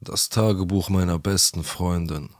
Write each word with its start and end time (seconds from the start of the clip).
Das 0.00 0.28
Tagebuch 0.28 0.90
meiner 0.90 1.18
besten 1.18 1.64
Freundin. 1.64 2.30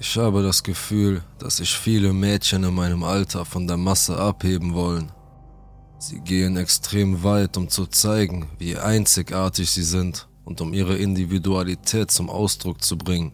Ich 0.00 0.16
habe 0.16 0.42
das 0.42 0.64
Gefühl, 0.64 1.22
dass 1.38 1.58
sich 1.58 1.72
viele 1.72 2.12
Mädchen 2.12 2.64
in 2.64 2.74
meinem 2.74 3.04
Alter 3.04 3.44
von 3.44 3.68
der 3.68 3.76
Masse 3.76 4.18
abheben 4.18 4.74
wollen. 4.74 5.12
Sie 6.00 6.18
gehen 6.18 6.56
extrem 6.56 7.22
weit, 7.22 7.56
um 7.56 7.68
zu 7.68 7.86
zeigen, 7.86 8.50
wie 8.58 8.76
einzigartig 8.76 9.70
sie 9.70 9.84
sind 9.84 10.28
und 10.44 10.60
um 10.60 10.74
ihre 10.74 10.96
Individualität 10.96 12.10
zum 12.10 12.28
Ausdruck 12.28 12.82
zu 12.82 12.98
bringen. 12.98 13.30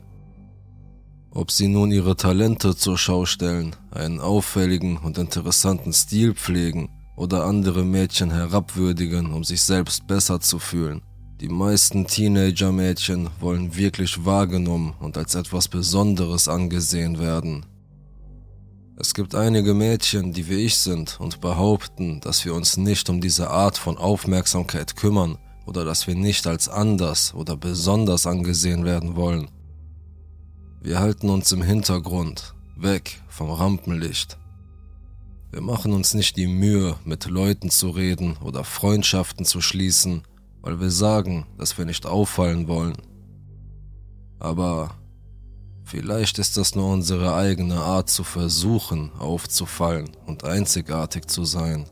Ob 1.30 1.50
sie 1.50 1.68
nun 1.68 1.90
ihre 1.90 2.14
Talente 2.14 2.76
zur 2.76 2.98
Schau 2.98 3.24
stellen, 3.24 3.74
einen 3.90 4.20
auffälligen 4.20 4.98
und 4.98 5.16
interessanten 5.16 5.94
Stil 5.94 6.34
pflegen 6.34 6.90
oder 7.18 7.44
andere 7.44 7.84
Mädchen 7.84 8.30
herabwürdigen, 8.30 9.32
um 9.32 9.42
sich 9.42 9.60
selbst 9.62 10.06
besser 10.06 10.40
zu 10.40 10.58
fühlen. 10.60 11.02
Die 11.40 11.48
meisten 11.48 12.06
Teenager-Mädchen 12.06 13.28
wollen 13.40 13.76
wirklich 13.76 14.24
wahrgenommen 14.24 14.94
und 15.00 15.18
als 15.18 15.34
etwas 15.34 15.68
Besonderes 15.68 16.48
angesehen 16.48 17.18
werden. 17.18 17.66
Es 18.96 19.14
gibt 19.14 19.34
einige 19.34 19.74
Mädchen, 19.74 20.32
die 20.32 20.48
wie 20.48 20.64
ich 20.64 20.78
sind 20.78 21.20
und 21.20 21.40
behaupten, 21.40 22.20
dass 22.20 22.44
wir 22.44 22.54
uns 22.54 22.76
nicht 22.76 23.10
um 23.10 23.20
diese 23.20 23.50
Art 23.50 23.78
von 23.78 23.96
Aufmerksamkeit 23.96 24.96
kümmern 24.96 25.38
oder 25.66 25.84
dass 25.84 26.06
wir 26.06 26.14
nicht 26.14 26.46
als 26.46 26.68
anders 26.68 27.34
oder 27.34 27.56
besonders 27.56 28.26
angesehen 28.26 28.84
werden 28.84 29.16
wollen. 29.16 29.48
Wir 30.80 31.00
halten 31.00 31.30
uns 31.30 31.50
im 31.52 31.62
Hintergrund, 31.62 32.54
weg 32.76 33.20
vom 33.28 33.50
Rampenlicht. 33.50 34.38
Wir 35.50 35.62
machen 35.62 35.92
uns 35.92 36.12
nicht 36.12 36.36
die 36.36 36.46
Mühe, 36.46 36.96
mit 37.04 37.24
Leuten 37.24 37.70
zu 37.70 37.88
reden 37.88 38.36
oder 38.44 38.64
Freundschaften 38.64 39.46
zu 39.46 39.62
schließen, 39.62 40.22
weil 40.60 40.78
wir 40.78 40.90
sagen, 40.90 41.46
dass 41.56 41.78
wir 41.78 41.86
nicht 41.86 42.04
auffallen 42.04 42.68
wollen. 42.68 42.96
Aber 44.38 44.94
vielleicht 45.84 46.38
ist 46.38 46.58
das 46.58 46.74
nur 46.74 46.92
unsere 46.92 47.34
eigene 47.34 47.76
Art 47.76 48.10
zu 48.10 48.24
versuchen, 48.24 49.10
aufzufallen 49.18 50.10
und 50.26 50.44
einzigartig 50.44 51.26
zu 51.28 51.46
sein. 51.46 51.86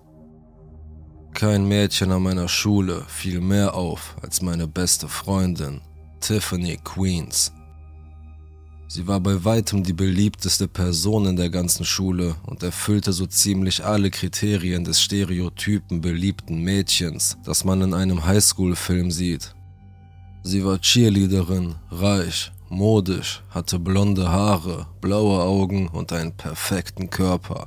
Kein 1.33 1.67
Mädchen 1.67 2.13
an 2.13 2.23
meiner 2.23 2.49
Schule 2.49 3.05
fiel 3.09 3.41
mehr 3.41 3.75
auf 3.75 4.17
als 4.23 4.43
meine 4.43 4.67
beste 4.67 5.09
Freundin, 5.09 5.81
Tiffany 6.21 6.79
Queens. 6.85 7.53
Sie 8.89 9.09
war 9.09 9.19
bei 9.21 9.45
weitem 9.45 9.83
die 9.83 9.93
beliebteste 9.93 10.69
Person 10.69 11.27
in 11.27 11.37
der 11.37 11.51
ganzen 11.51 11.85
Schule 11.85 12.37
und 12.47 12.63
erfüllte 12.63 13.13
so 13.13 13.27
ziemlich 13.27 13.85
alle 13.85 14.11
Kriterien 14.11 14.85
des 14.85 15.01
Stereotypen 15.01 16.01
beliebten 16.01 16.63
Mädchens, 16.63 17.37
das 17.45 17.65
man 17.65 17.83
in 17.83 17.95
einem 17.95 18.25
Highschool-Film 18.25 19.11
sieht. 19.11 19.55
Sie 20.45 20.65
war 20.65 20.81
Cheerleaderin, 20.81 21.75
reich, 21.91 22.53
modisch, 22.69 23.43
hatte 23.51 23.81
blonde 23.81 24.31
Haare, 24.31 24.87
blaue 25.01 25.43
Augen 25.43 25.89
und 25.89 26.13
einen 26.13 26.37
perfekten 26.37 27.11
Körper. 27.11 27.67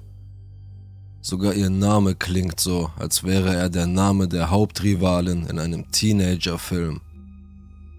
Sogar 1.19 1.53
ihr 1.53 1.69
Name 1.69 2.15
klingt 2.15 2.61
so, 2.61 2.91
als 2.97 3.25
wäre 3.25 3.53
er 3.53 3.69
der 3.69 3.87
Name 3.87 4.29
der 4.29 4.49
Hauptrivalin 4.49 5.47
in 5.47 5.59
einem 5.59 5.91
Teenager-Film. 5.91 7.01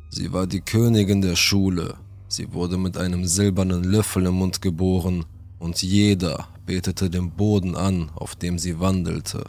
Sie 0.08 0.32
war 0.32 0.46
die 0.46 0.62
Königin 0.62 1.20
der 1.20 1.36
Schule, 1.36 1.98
Sie 2.32 2.52
wurde 2.52 2.78
mit 2.78 2.96
einem 2.96 3.26
silbernen 3.26 3.82
Löffel 3.82 4.24
im 4.26 4.34
Mund 4.34 4.62
geboren 4.62 5.24
und 5.58 5.82
jeder 5.82 6.46
betete 6.64 7.10
den 7.10 7.32
Boden 7.32 7.74
an, 7.74 8.08
auf 8.14 8.36
dem 8.36 8.56
sie 8.56 8.78
wandelte. 8.78 9.44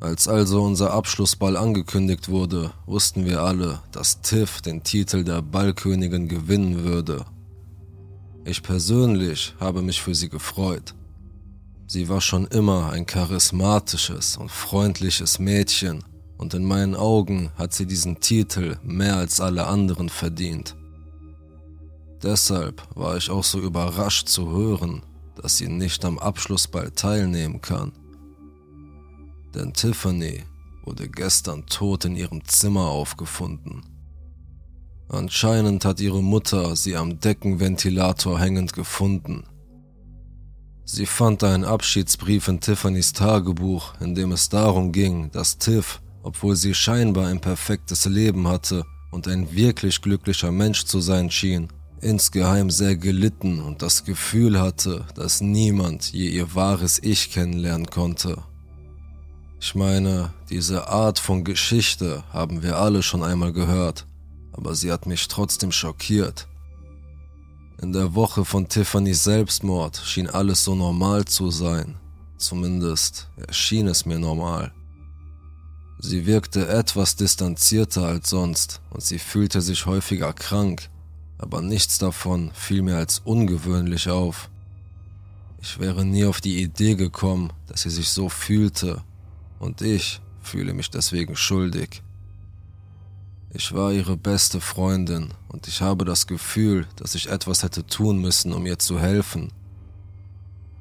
Als 0.00 0.26
also 0.26 0.62
unser 0.62 0.94
Abschlussball 0.94 1.54
angekündigt 1.54 2.30
wurde, 2.30 2.72
wussten 2.86 3.26
wir 3.26 3.42
alle, 3.42 3.80
dass 3.92 4.22
Tiff 4.22 4.62
den 4.62 4.82
Titel 4.82 5.22
der 5.22 5.42
Ballkönigin 5.42 6.28
gewinnen 6.28 6.82
würde. 6.82 7.26
Ich 8.46 8.62
persönlich 8.62 9.54
habe 9.60 9.82
mich 9.82 10.00
für 10.00 10.14
sie 10.14 10.30
gefreut. 10.30 10.94
Sie 11.86 12.08
war 12.08 12.22
schon 12.22 12.46
immer 12.46 12.90
ein 12.90 13.04
charismatisches 13.04 14.38
und 14.38 14.50
freundliches 14.50 15.38
Mädchen 15.38 16.02
und 16.38 16.54
in 16.54 16.64
meinen 16.64 16.96
Augen 16.96 17.50
hat 17.56 17.74
sie 17.74 17.84
diesen 17.84 18.18
Titel 18.18 18.78
mehr 18.82 19.18
als 19.18 19.42
alle 19.42 19.66
anderen 19.66 20.08
verdient. 20.08 20.74
Deshalb 22.22 22.82
war 22.94 23.16
ich 23.16 23.30
auch 23.30 23.42
so 23.42 23.58
überrascht 23.58 24.28
zu 24.28 24.50
hören, 24.50 25.02
dass 25.34 25.58
sie 25.58 25.68
nicht 25.68 26.04
am 26.04 26.18
Abschlussball 26.18 26.90
teilnehmen 26.92 27.60
kann. 27.60 27.92
Denn 29.54 29.72
Tiffany 29.72 30.44
wurde 30.84 31.08
gestern 31.08 31.66
tot 31.66 32.04
in 32.04 32.16
ihrem 32.16 32.44
Zimmer 32.44 32.86
aufgefunden. 32.86 33.82
Anscheinend 35.08 35.84
hat 35.84 36.00
ihre 36.00 36.22
Mutter 36.22 36.74
sie 36.76 36.96
am 36.96 37.20
Deckenventilator 37.20 38.38
hängend 38.38 38.72
gefunden. 38.72 39.44
Sie 40.84 41.06
fand 41.06 41.44
einen 41.44 41.64
Abschiedsbrief 41.64 42.48
in 42.48 42.60
Tiffany's 42.60 43.12
Tagebuch, 43.12 43.94
in 44.00 44.14
dem 44.14 44.32
es 44.32 44.48
darum 44.48 44.92
ging, 44.92 45.30
dass 45.30 45.58
Tiff, 45.58 46.00
obwohl 46.22 46.56
sie 46.56 46.74
scheinbar 46.74 47.26
ein 47.26 47.40
perfektes 47.40 48.04
Leben 48.06 48.48
hatte 48.48 48.84
und 49.10 49.28
ein 49.28 49.54
wirklich 49.54 50.00
glücklicher 50.00 50.50
Mensch 50.50 50.84
zu 50.84 51.00
sein 51.00 51.30
schien, 51.30 51.68
insgeheim 52.02 52.70
sehr 52.70 52.96
gelitten 52.96 53.60
und 53.60 53.82
das 53.82 54.04
Gefühl 54.04 54.60
hatte, 54.60 55.06
dass 55.14 55.40
niemand 55.40 56.12
je 56.12 56.28
ihr 56.28 56.54
wahres 56.54 56.98
Ich 57.02 57.30
kennenlernen 57.30 57.86
konnte. 57.86 58.42
Ich 59.60 59.74
meine, 59.74 60.32
diese 60.50 60.88
Art 60.88 61.20
von 61.20 61.44
Geschichte 61.44 62.24
haben 62.32 62.62
wir 62.62 62.78
alle 62.78 63.02
schon 63.02 63.22
einmal 63.22 63.52
gehört, 63.52 64.06
aber 64.52 64.74
sie 64.74 64.90
hat 64.90 65.06
mich 65.06 65.28
trotzdem 65.28 65.70
schockiert. 65.70 66.48
In 67.80 67.92
der 67.92 68.14
Woche 68.14 68.44
von 68.44 68.68
Tiffany's 68.68 69.24
Selbstmord 69.24 69.96
schien 69.96 70.28
alles 70.28 70.64
so 70.64 70.74
normal 70.74 71.24
zu 71.24 71.50
sein, 71.50 71.96
zumindest 72.36 73.28
erschien 73.36 73.86
es 73.86 74.04
mir 74.04 74.18
normal. 74.18 74.72
Sie 76.00 76.26
wirkte 76.26 76.66
etwas 76.66 77.14
distanzierter 77.14 78.06
als 78.06 78.30
sonst 78.30 78.80
und 78.90 79.02
sie 79.02 79.20
fühlte 79.20 79.60
sich 79.60 79.86
häufiger 79.86 80.32
krank, 80.32 80.90
aber 81.42 81.60
nichts 81.60 81.98
davon 81.98 82.52
fiel 82.54 82.82
mir 82.82 82.96
als 82.96 83.18
ungewöhnlich 83.18 84.08
auf. 84.08 84.48
Ich 85.60 85.80
wäre 85.80 86.04
nie 86.04 86.24
auf 86.24 86.40
die 86.40 86.62
Idee 86.62 86.94
gekommen, 86.94 87.52
dass 87.66 87.82
sie 87.82 87.90
sich 87.90 88.10
so 88.10 88.28
fühlte, 88.28 89.02
und 89.58 89.82
ich 89.82 90.20
fühle 90.40 90.72
mich 90.72 90.90
deswegen 90.90 91.36
schuldig. 91.36 92.02
Ich 93.52 93.72
war 93.74 93.92
ihre 93.92 94.16
beste 94.16 94.60
Freundin 94.60 95.34
und 95.48 95.68
ich 95.68 95.82
habe 95.82 96.04
das 96.04 96.26
Gefühl, 96.26 96.86
dass 96.96 97.14
ich 97.14 97.28
etwas 97.28 97.62
hätte 97.62 97.86
tun 97.86 98.18
müssen, 98.18 98.52
um 98.52 98.64
ihr 98.64 98.78
zu 98.78 98.98
helfen. 98.98 99.52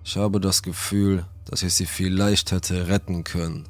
Ich 0.03 0.15
habe 0.15 0.39
das 0.39 0.63
Gefühl, 0.63 1.25
dass 1.45 1.63
ich 1.63 1.73
sie 1.73 1.85
vielleicht 1.85 2.51
hätte 2.51 2.87
retten 2.87 3.23
können, 3.23 3.67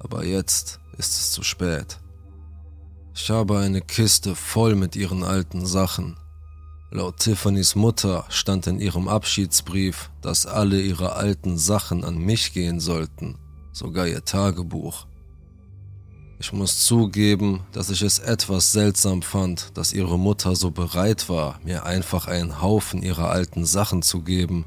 aber 0.00 0.24
jetzt 0.24 0.80
ist 0.98 1.12
es 1.12 1.30
zu 1.30 1.42
spät. 1.42 1.98
Ich 3.18 3.30
habe 3.30 3.58
eine 3.58 3.80
Kiste 3.80 4.34
voll 4.34 4.74
mit 4.74 4.94
ihren 4.94 5.24
alten 5.24 5.64
Sachen. 5.64 6.18
Laut 6.90 7.16
Tiffany's 7.16 7.74
Mutter 7.74 8.26
stand 8.28 8.66
in 8.66 8.78
ihrem 8.78 9.08
Abschiedsbrief, 9.08 10.10
dass 10.20 10.44
alle 10.44 10.82
ihre 10.82 11.14
alten 11.14 11.56
Sachen 11.56 12.04
an 12.04 12.18
mich 12.18 12.52
gehen 12.52 12.78
sollten, 12.78 13.38
sogar 13.72 14.06
ihr 14.06 14.22
Tagebuch. 14.22 15.06
Ich 16.38 16.52
muss 16.52 16.84
zugeben, 16.84 17.62
dass 17.72 17.88
ich 17.88 18.02
es 18.02 18.18
etwas 18.18 18.72
seltsam 18.72 19.22
fand, 19.22 19.74
dass 19.78 19.94
ihre 19.94 20.18
Mutter 20.18 20.54
so 20.54 20.70
bereit 20.70 21.30
war, 21.30 21.58
mir 21.64 21.86
einfach 21.86 22.26
einen 22.26 22.60
Haufen 22.60 23.02
ihrer 23.02 23.30
alten 23.30 23.64
Sachen 23.64 24.02
zu 24.02 24.20
geben. 24.20 24.66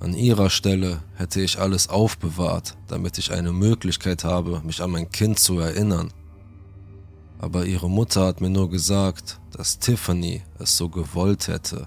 An 0.00 0.14
ihrer 0.14 0.48
Stelle 0.48 1.02
hätte 1.14 1.42
ich 1.42 1.60
alles 1.60 1.90
aufbewahrt, 1.90 2.78
damit 2.88 3.18
ich 3.18 3.32
eine 3.32 3.52
Möglichkeit 3.52 4.24
habe, 4.24 4.62
mich 4.64 4.80
an 4.80 4.90
mein 4.90 5.10
Kind 5.12 5.38
zu 5.38 5.58
erinnern 5.58 6.10
aber 7.44 7.66
ihre 7.66 7.90
Mutter 7.90 8.24
hat 8.26 8.40
mir 8.40 8.48
nur 8.48 8.70
gesagt, 8.70 9.38
dass 9.52 9.78
Tiffany 9.78 10.42
es 10.58 10.78
so 10.78 10.88
gewollt 10.88 11.46
hätte. 11.46 11.86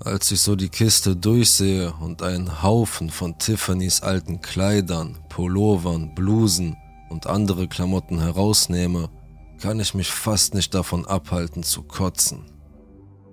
Als 0.00 0.30
ich 0.30 0.40
so 0.42 0.54
die 0.54 0.68
Kiste 0.68 1.16
durchsehe 1.16 1.94
und 1.98 2.22
einen 2.22 2.62
Haufen 2.62 3.08
von 3.08 3.38
Tiffany's 3.38 4.02
alten 4.02 4.42
Kleidern, 4.42 5.18
Pullovern, 5.30 6.14
Blusen 6.14 6.76
und 7.08 7.26
andere 7.26 7.68
Klamotten 7.68 8.20
herausnehme, 8.20 9.08
kann 9.58 9.80
ich 9.80 9.94
mich 9.94 10.10
fast 10.10 10.52
nicht 10.52 10.74
davon 10.74 11.06
abhalten 11.06 11.62
zu 11.62 11.82
kotzen. 11.82 12.44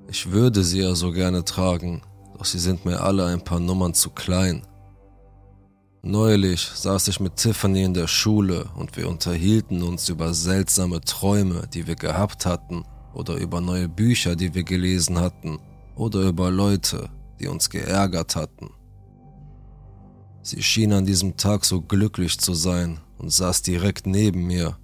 Ich 0.08 0.32
würde 0.32 0.64
sie 0.64 0.80
ja 0.80 0.96
so 0.96 1.12
gerne 1.12 1.44
tragen, 1.44 2.04
doch 2.38 2.46
sie 2.46 2.60
sind 2.60 2.86
mir 2.86 3.02
alle 3.02 3.26
ein 3.26 3.44
paar 3.44 3.60
Nummern 3.60 3.94
zu 3.94 4.12
klein. 4.12 4.66
Neulich 6.02 6.62
saß 6.62 7.10
ich 7.10 7.20
mit 7.20 7.36
Tiffany 7.36 7.84
in 7.84 7.94
der 7.94 8.08
Schule 8.08 8.70
und 8.76 8.96
wir 8.96 9.10
unterhielten 9.10 9.84
uns 9.84 10.08
über 10.08 10.34
seltsame 10.34 11.02
Träume, 11.02 11.68
die 11.74 11.88
wir 11.88 11.96
gehabt 11.96 12.46
hatten, 12.46 12.86
oder 13.14 13.36
über 13.36 13.60
neue 13.60 13.90
Bücher, 13.90 14.38
die 14.38 14.54
wir 14.54 14.64
gelesen 14.64 15.20
hatten, 15.20 15.60
oder 15.96 16.22
über 16.22 16.52
Leute, 16.52 17.10
die 17.40 17.48
uns 17.48 17.70
geärgert 17.70 18.38
hatten. 18.38 18.70
Sie 20.42 20.64
schien 20.64 20.94
an 20.94 21.06
diesem 21.06 21.36
Tag 21.36 21.66
so 21.66 21.82
glücklich 21.82 22.40
zu 22.40 22.54
sein 22.54 23.02
und 23.18 23.34
saß 23.34 23.62
direkt 23.64 24.08
neben 24.08 24.48
mir. 24.48 24.78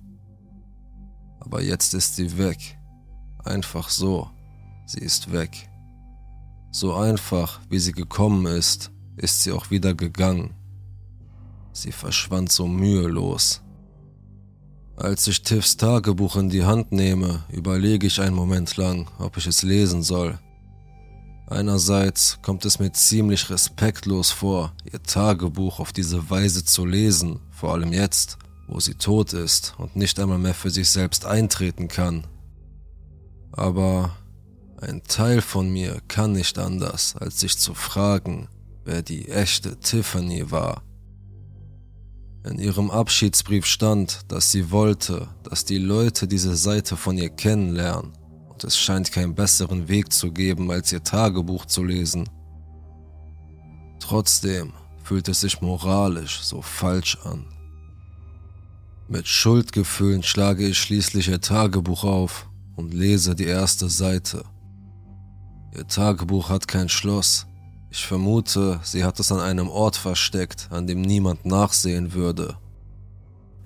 Aber 1.40 1.62
jetzt 1.62 1.94
ist 1.94 2.18
sie 2.18 2.38
weg. 2.38 2.78
Einfach 3.46 3.90
so. 3.90 4.30
Sie 4.86 5.00
ist 5.00 5.32
weg. 5.32 5.70
So 6.72 6.94
einfach, 6.94 7.62
wie 7.70 7.80
sie 7.80 7.94
gekommen 7.94 8.46
ist, 8.48 8.92
ist 9.16 9.44
sie 9.44 9.54
auch 9.54 9.72
wieder 9.72 9.94
gegangen. 9.94 10.54
Sie 11.75 11.92
verschwand 11.92 12.54
so 12.54 12.68
mühelos. 12.68 13.62
Als 14.95 15.27
ich 15.27 15.44
Tiffs 15.44 15.75
Tagebuch 15.75 16.38
in 16.38 16.50
die 16.50 16.63
Hand 16.63 16.94
nehme, 16.94 17.44
überlege 17.51 18.07
ich 18.07 18.22
einen 18.22 18.33
Moment 18.33 18.77
lang, 18.77 19.12
ob 19.19 19.36
ich 19.36 19.45
es 19.45 19.62
lesen 19.62 20.01
soll. 20.01 20.39
Einerseits 21.48 22.39
kommt 22.42 22.63
es 22.63 22.80
mir 22.80 22.94
ziemlich 22.94 23.50
respektlos 23.50 24.31
vor, 24.31 24.72
ihr 24.89 25.04
Tagebuch 25.04 25.81
auf 25.81 25.92
diese 25.92 26.30
Weise 26.30 26.63
zu 26.63 26.86
lesen, 26.86 27.42
vor 27.51 27.74
allem 27.74 27.92
jetzt, 27.92 28.38
wo 28.68 28.80
sie 28.80 28.95
tot 28.95 29.33
ist 29.33 29.75
und 29.78 29.98
nicht 29.98 30.18
einmal 30.18 30.39
mehr 30.39 30.54
für 30.56 30.69
sich 30.69 30.89
selbst 30.89 31.25
eintreten 31.25 31.89
kann. 31.89 32.25
Aber 33.51 34.16
ein 34.80 35.04
Teil 35.04 35.42
von 35.42 35.69
mir 35.69 36.01
kann 36.07 36.31
nicht 36.31 36.57
anders, 36.57 37.18
als 37.18 37.42
sich 37.42 37.57
zu 37.57 37.74
fragen, 37.74 38.48
wer 38.86 39.01
die 39.01 39.28
echte 39.28 39.78
Tiffany 39.78 40.50
war. 40.51 40.85
In 42.45 42.59
ihrem 42.59 42.92
Abschiedsbrief 42.92 43.65
stand, 43.65 44.31
dass 44.31 44.51
sie 44.51 44.69
wollte, 44.69 45.27
dass 45.44 45.65
die 45.65 45.80
Leute 45.80 46.27
diese 46.27 46.56
Seite 46.56 46.95
von 46.95 47.18
ihr 47.18 47.30
kennenlernen 47.30 48.13
und 48.50 48.63
es 48.63 48.77
scheint 48.77 49.12
keinen 49.12 49.33
besseren 49.33 49.88
Weg 49.88 50.13
zu 50.13 50.31
geben, 50.31 50.69
als 50.69 50.92
ihr 50.92 51.03
Tagebuch 51.03 51.65
zu 51.65 51.83
lesen. 51.83 52.30
Trotzdem 54.00 54.74
fühlt 55.03 55.27
es 55.27 55.42
sich 55.42 55.59
moralisch 55.62 56.42
so 56.42 56.62
falsch 56.62 57.18
an. 57.24 57.47
Mit 59.07 59.27
Schuldgefühlen 59.27 60.21
schlage 60.21 60.68
ich 60.68 60.77
schließlich 60.77 61.30
ihr 61.30 61.42
Tagebuch 61.42 62.03
auf 62.03 62.47
und 62.75 62.94
lese 62.94 63.36
die 63.36 63.45
erste 63.45 63.89
Seite. 63.89 64.44
Ihr 65.75 65.88
Tagebuch 65.88 66.50
hat 66.50 66.68
kein 66.68 66.89
Schloss. 66.89 67.47
Ich 67.97 68.07
vermute, 68.07 68.81
sie 68.83 69.06
hat 69.06 69.21
es 69.21 69.31
an 69.31 69.39
einem 69.39 69.69
Ort 69.69 69.95
versteckt, 69.95 70.68
an 70.69 70.86
dem 70.86 71.00
niemand 71.00 71.45
nachsehen 71.45 72.12
würde. 72.12 72.57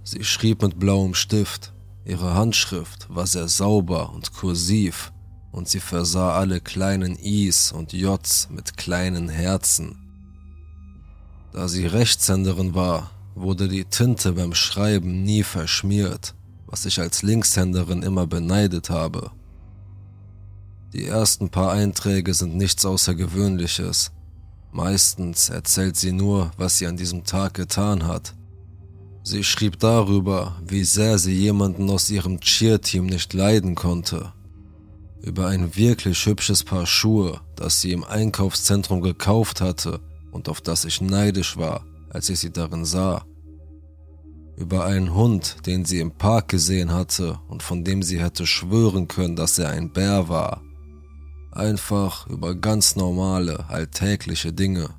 Sie 0.04 0.24
schrieb 0.24 0.62
mit 0.62 0.80
blauem 0.80 1.16
Stift 1.16 1.74
Ihre 2.06 2.36
Handschrift 2.36 3.08
war 3.10 3.26
sehr 3.26 3.48
sauber 3.48 4.14
und 4.14 4.32
kursiv 4.34 5.12
und 5.52 5.68
sie 5.68 5.80
versah 5.80 6.34
alle 6.34 6.62
kleinen 6.62 7.18
I's 7.18 7.72
und 7.72 7.92
J's 7.92 8.50
mit 8.52 8.78
kleinen 8.78 9.30
Herzen. 9.30 9.98
Da 11.52 11.68
sie 11.68 11.88
Rechtshänderin 11.88 12.76
war, 12.76 13.10
wurde 13.34 13.68
die 13.68 13.86
Tinte 13.86 14.34
beim 14.34 14.54
Schreiben 14.54 15.24
nie 15.24 15.42
verschmiert, 15.42 16.36
was 16.68 16.86
ich 16.86 17.00
als 17.00 17.24
Linkshänderin 17.24 18.04
immer 18.04 18.28
beneidet 18.28 18.92
habe. 18.92 19.32
Die 20.94 21.06
ersten 21.06 21.50
paar 21.50 21.72
Einträge 21.72 22.36
sind 22.36 22.56
nichts 22.56 22.86
Außergewöhnliches. 22.86 24.12
Meistens 24.72 25.50
erzählt 25.50 25.96
sie 25.98 26.12
nur, 26.12 26.52
was 26.58 26.78
sie 26.78 26.88
an 26.88 26.98
diesem 26.98 27.24
Tag 27.24 27.56
getan 27.56 28.08
hat 28.08 28.36
Sie 29.24 29.44
schrieb 29.44 29.80
darüber, 29.80 30.56
wie 30.66 30.84
sehr 30.84 31.20
sie 31.20 31.34
jemanden 31.34 31.90
aus 31.90 32.10
ihrem 32.10 32.40
Cheer-Team 32.40 33.06
nicht 33.06 33.34
leiden 33.36 33.76
konnte. 33.76 34.34
Über 35.22 35.48
ein 35.48 35.76
wirklich 35.76 36.26
hübsches 36.26 36.64
Paar 36.64 36.88
Schuhe, 36.88 37.42
das 37.56 37.80
sie 37.80 37.92
im 37.92 38.04
Einkaufszentrum 38.04 39.02
gekauft 39.02 39.62
hatte 39.62 40.00
und 40.32 40.50
auf 40.50 40.62
das 40.62 40.84
ich 40.84 41.02
neidisch 41.02 41.58
war, 41.58 41.86
als 42.10 42.30
ich 42.30 42.40
sie 42.40 42.52
darin 42.52 42.86
sah. 42.86 43.24
Über 44.56 44.86
einen 44.86 45.14
Hund, 45.14 45.58
den 45.68 45.86
sie 45.86 46.00
im 46.00 46.12
Park 46.12 46.48
gesehen 46.48 46.92
hatte 46.92 47.40
und 47.50 47.62
von 47.62 47.84
dem 47.84 48.02
sie 48.02 48.20
hätte 48.20 48.48
schwören 48.48 49.08
können, 49.08 49.36
dass 49.36 49.60
er 49.60 49.70
ein 49.70 49.92
Bär 49.92 50.28
war. 50.30 50.64
Einfach 51.60 52.26
über 52.28 52.56
ganz 52.56 52.96
normale, 52.96 53.70
alltägliche 53.70 54.54
Dinge. 54.54 54.92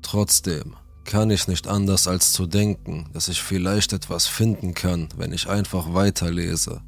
Trotzdem 0.00 0.76
kann 1.04 1.30
ich 1.30 1.46
nicht 1.46 1.68
anders 1.68 2.08
als 2.08 2.32
zu 2.32 2.46
denken, 2.46 3.10
dass 3.12 3.28
ich 3.28 3.42
vielleicht 3.42 3.92
etwas 3.92 4.26
finden 4.26 4.72
kann, 4.72 5.10
wenn 5.14 5.34
ich 5.34 5.46
einfach 5.46 5.92
weiterlese. 5.92 6.80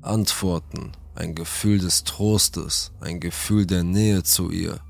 Antworten, 0.00 0.92
ein 1.14 1.34
Gefühl 1.34 1.80
des 1.80 2.04
Trostes, 2.04 2.92
ein 3.00 3.20
Gefühl 3.20 3.66
der 3.66 3.84
Nähe 3.84 4.22
zu 4.22 4.50
ihr. 4.50 4.80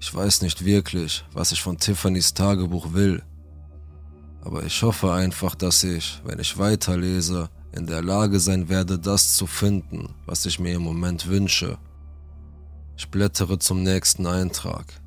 Ich 0.00 0.14
weiß 0.14 0.42
nicht 0.42 0.66
wirklich, 0.66 1.24
was 1.32 1.50
ich 1.50 1.62
von 1.62 1.78
Tiffany's 1.78 2.34
Tagebuch 2.34 2.92
will, 2.92 3.22
aber 4.42 4.64
ich 4.64 4.82
hoffe 4.82 5.14
einfach, 5.14 5.54
dass 5.54 5.82
ich, 5.82 6.20
wenn 6.26 6.40
ich 6.40 6.58
weiterlese, 6.58 7.48
in 7.72 7.86
der 7.86 8.02
Lage 8.02 8.38
sein 8.38 8.68
werde, 8.68 8.98
das 8.98 9.34
zu 9.34 9.46
finden, 9.46 10.14
was 10.26 10.46
ich 10.46 10.58
mir 10.58 10.74
im 10.74 10.82
Moment 10.82 11.26
wünsche. 11.26 11.78
Ich 12.96 13.08
blättere 13.08 13.58
zum 13.58 13.82
nächsten 13.82 14.26
Eintrag. 14.26 15.00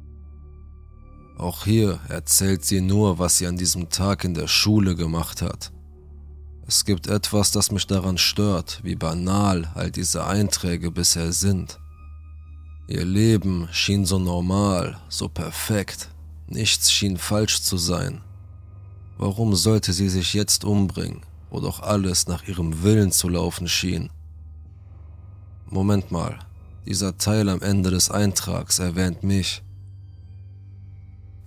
Auch 1.38 1.66
hier 1.66 2.00
erzählt 2.08 2.66
sie 2.66 2.82
nur, 2.82 3.20
was 3.20 3.38
sie 3.38 3.48
an 3.48 3.58
diesem 3.58 3.90
Tag 3.90 4.24
in 4.24 4.34
der 4.34 4.48
Schule 4.48 4.96
gemacht 4.96 5.42
hat. 5.42 5.72
Es 6.68 6.86
gibt 6.86 7.08
etwas, 7.08 7.52
das 7.52 7.72
mich 7.72 7.86
daran 7.86 8.18
stört, 8.18 8.80
wie 8.84 8.96
banal 8.96 9.72
all 9.76 9.92
diese 9.92 10.26
Einträge 10.26 10.90
bisher 10.90 11.32
sind. 11.32 11.78
Ihr 12.88 13.06
Leben 13.06 13.68
schien 13.72 14.06
so 14.06 14.18
normal, 14.18 15.00
so 15.10 15.28
perfekt, 15.28 16.10
nichts 16.48 16.92
schien 16.92 17.18
falsch 17.18 17.62
zu 17.62 17.78
sein. 17.78 18.22
Warum 19.18 19.56
sollte 19.56 19.94
sie 19.94 20.10
sich 20.10 20.34
jetzt 20.34 20.66
umbringen, 20.66 21.22
wo 21.56 21.62
doch 21.62 21.80
alles 21.80 22.28
nach 22.28 22.46
ihrem 22.50 22.84
Willen 22.84 23.14
zu 23.14 23.30
laufen 23.30 23.70
schien? 23.70 24.10
Moment 25.70 26.12
mal, 26.12 26.38
dieser 26.86 27.18
Teil 27.18 27.48
am 27.48 27.62
Ende 27.62 27.92
des 27.92 28.12
Eintrags 28.12 28.80
erwähnt 28.80 29.24
mich. 29.24 29.64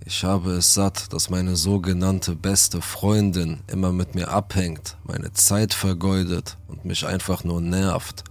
Ich 0.03 0.23
habe 0.23 0.53
es 0.53 0.73
satt, 0.73 1.13
dass 1.13 1.29
meine 1.29 1.55
sogenannte 1.55 2.35
beste 2.35 2.81
Freundin 2.81 3.59
immer 3.67 3.91
mit 3.91 4.15
mir 4.15 4.31
abhängt, 4.31 4.97
meine 5.03 5.31
Zeit 5.33 5.75
vergeudet 5.75 6.57
und 6.67 6.85
mich 6.85 7.05
einfach 7.05 7.43
nur 7.43 7.61
nervt. 7.61 8.23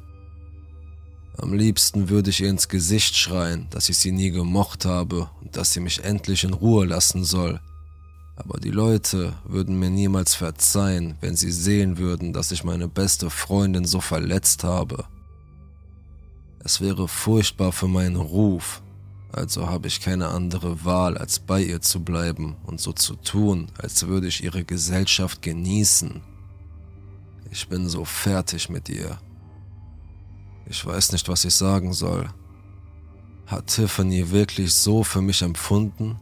Am 1.37 1.55
liebsten 1.55 2.09
würde 2.09 2.31
ich 2.31 2.41
ihr 2.41 2.51
ins 2.51 2.69
Gesicht 2.69 3.15
schreien, 3.15 3.69
dass 3.71 3.89
ich 3.89 3.99
sie 3.99 4.11
nie 4.11 4.33
gemocht 4.33 4.85
habe 4.85 5.31
und 5.41 5.57
dass 5.57 5.75
sie 5.75 5.81
mich 5.81 6.03
endlich 6.03 6.43
in 6.43 6.55
Ruhe 6.55 6.87
lassen 6.87 7.23
soll. 7.23 7.61
Aber 8.39 8.61
die 8.61 8.71
Leute 8.71 9.35
würden 9.45 9.81
mir 9.81 9.91
niemals 9.91 10.37
verzeihen, 10.37 11.17
wenn 11.21 11.35
sie 11.35 11.51
sehen 11.51 11.99
würden, 11.99 12.33
dass 12.33 12.53
ich 12.53 12.63
meine 12.63 12.87
beste 12.87 13.31
Freundin 13.31 13.85
so 13.85 14.01
verletzt 14.01 14.63
habe. 14.63 15.07
Es 16.61 16.81
wäre 16.81 17.09
furchtbar 17.09 17.73
für 17.73 17.89
meinen 17.89 18.15
Ruf, 18.15 18.81
also 19.33 19.69
habe 19.69 19.89
ich 19.89 20.01
keine 20.01 20.29
andere 20.29 20.85
Wahl, 20.85 21.19
als 21.19 21.41
bei 21.41 21.61
ihr 21.61 21.81
zu 21.81 22.05
bleiben 22.05 22.55
und 22.65 22.81
so 22.81 22.93
zu 22.93 23.17
tun, 23.17 23.73
als 23.77 24.07
würde 24.07 24.29
ich 24.29 24.45
ihre 24.45 24.65
Gesellschaft 24.65 25.43
genießen. 25.43 26.21
Ich 27.51 27.67
bin 27.67 27.89
so 27.89 28.05
fertig 28.05 28.69
mit 28.69 28.89
ihr. 28.89 29.19
Ich 30.67 30.87
weiß 30.87 31.11
nicht, 31.11 31.29
was 31.29 31.45
ich 31.45 31.55
sagen 31.55 31.93
soll. 31.93 32.31
Hat 33.47 33.67
Tiffany 33.67 34.31
wirklich 34.31 34.75
so 34.75 35.03
für 35.03 35.23
mich 35.23 35.43
empfunden? 35.43 36.21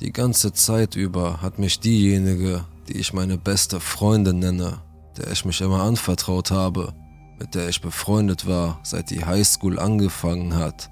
Die 0.00 0.12
ganze 0.12 0.52
Zeit 0.52 0.96
über 0.96 1.40
hat 1.40 1.58
mich 1.58 1.80
diejenige, 1.80 2.64
die 2.88 2.98
ich 2.98 3.12
meine 3.12 3.38
beste 3.38 3.80
Freundin 3.80 4.40
nenne, 4.40 4.78
der 5.16 5.30
ich 5.30 5.44
mich 5.44 5.60
immer 5.60 5.82
anvertraut 5.82 6.50
habe, 6.50 6.92
mit 7.38 7.54
der 7.54 7.68
ich 7.68 7.80
befreundet 7.80 8.46
war, 8.46 8.80
seit 8.82 9.10
die 9.10 9.24
Highschool 9.24 9.78
angefangen 9.78 10.54
hat, 10.54 10.90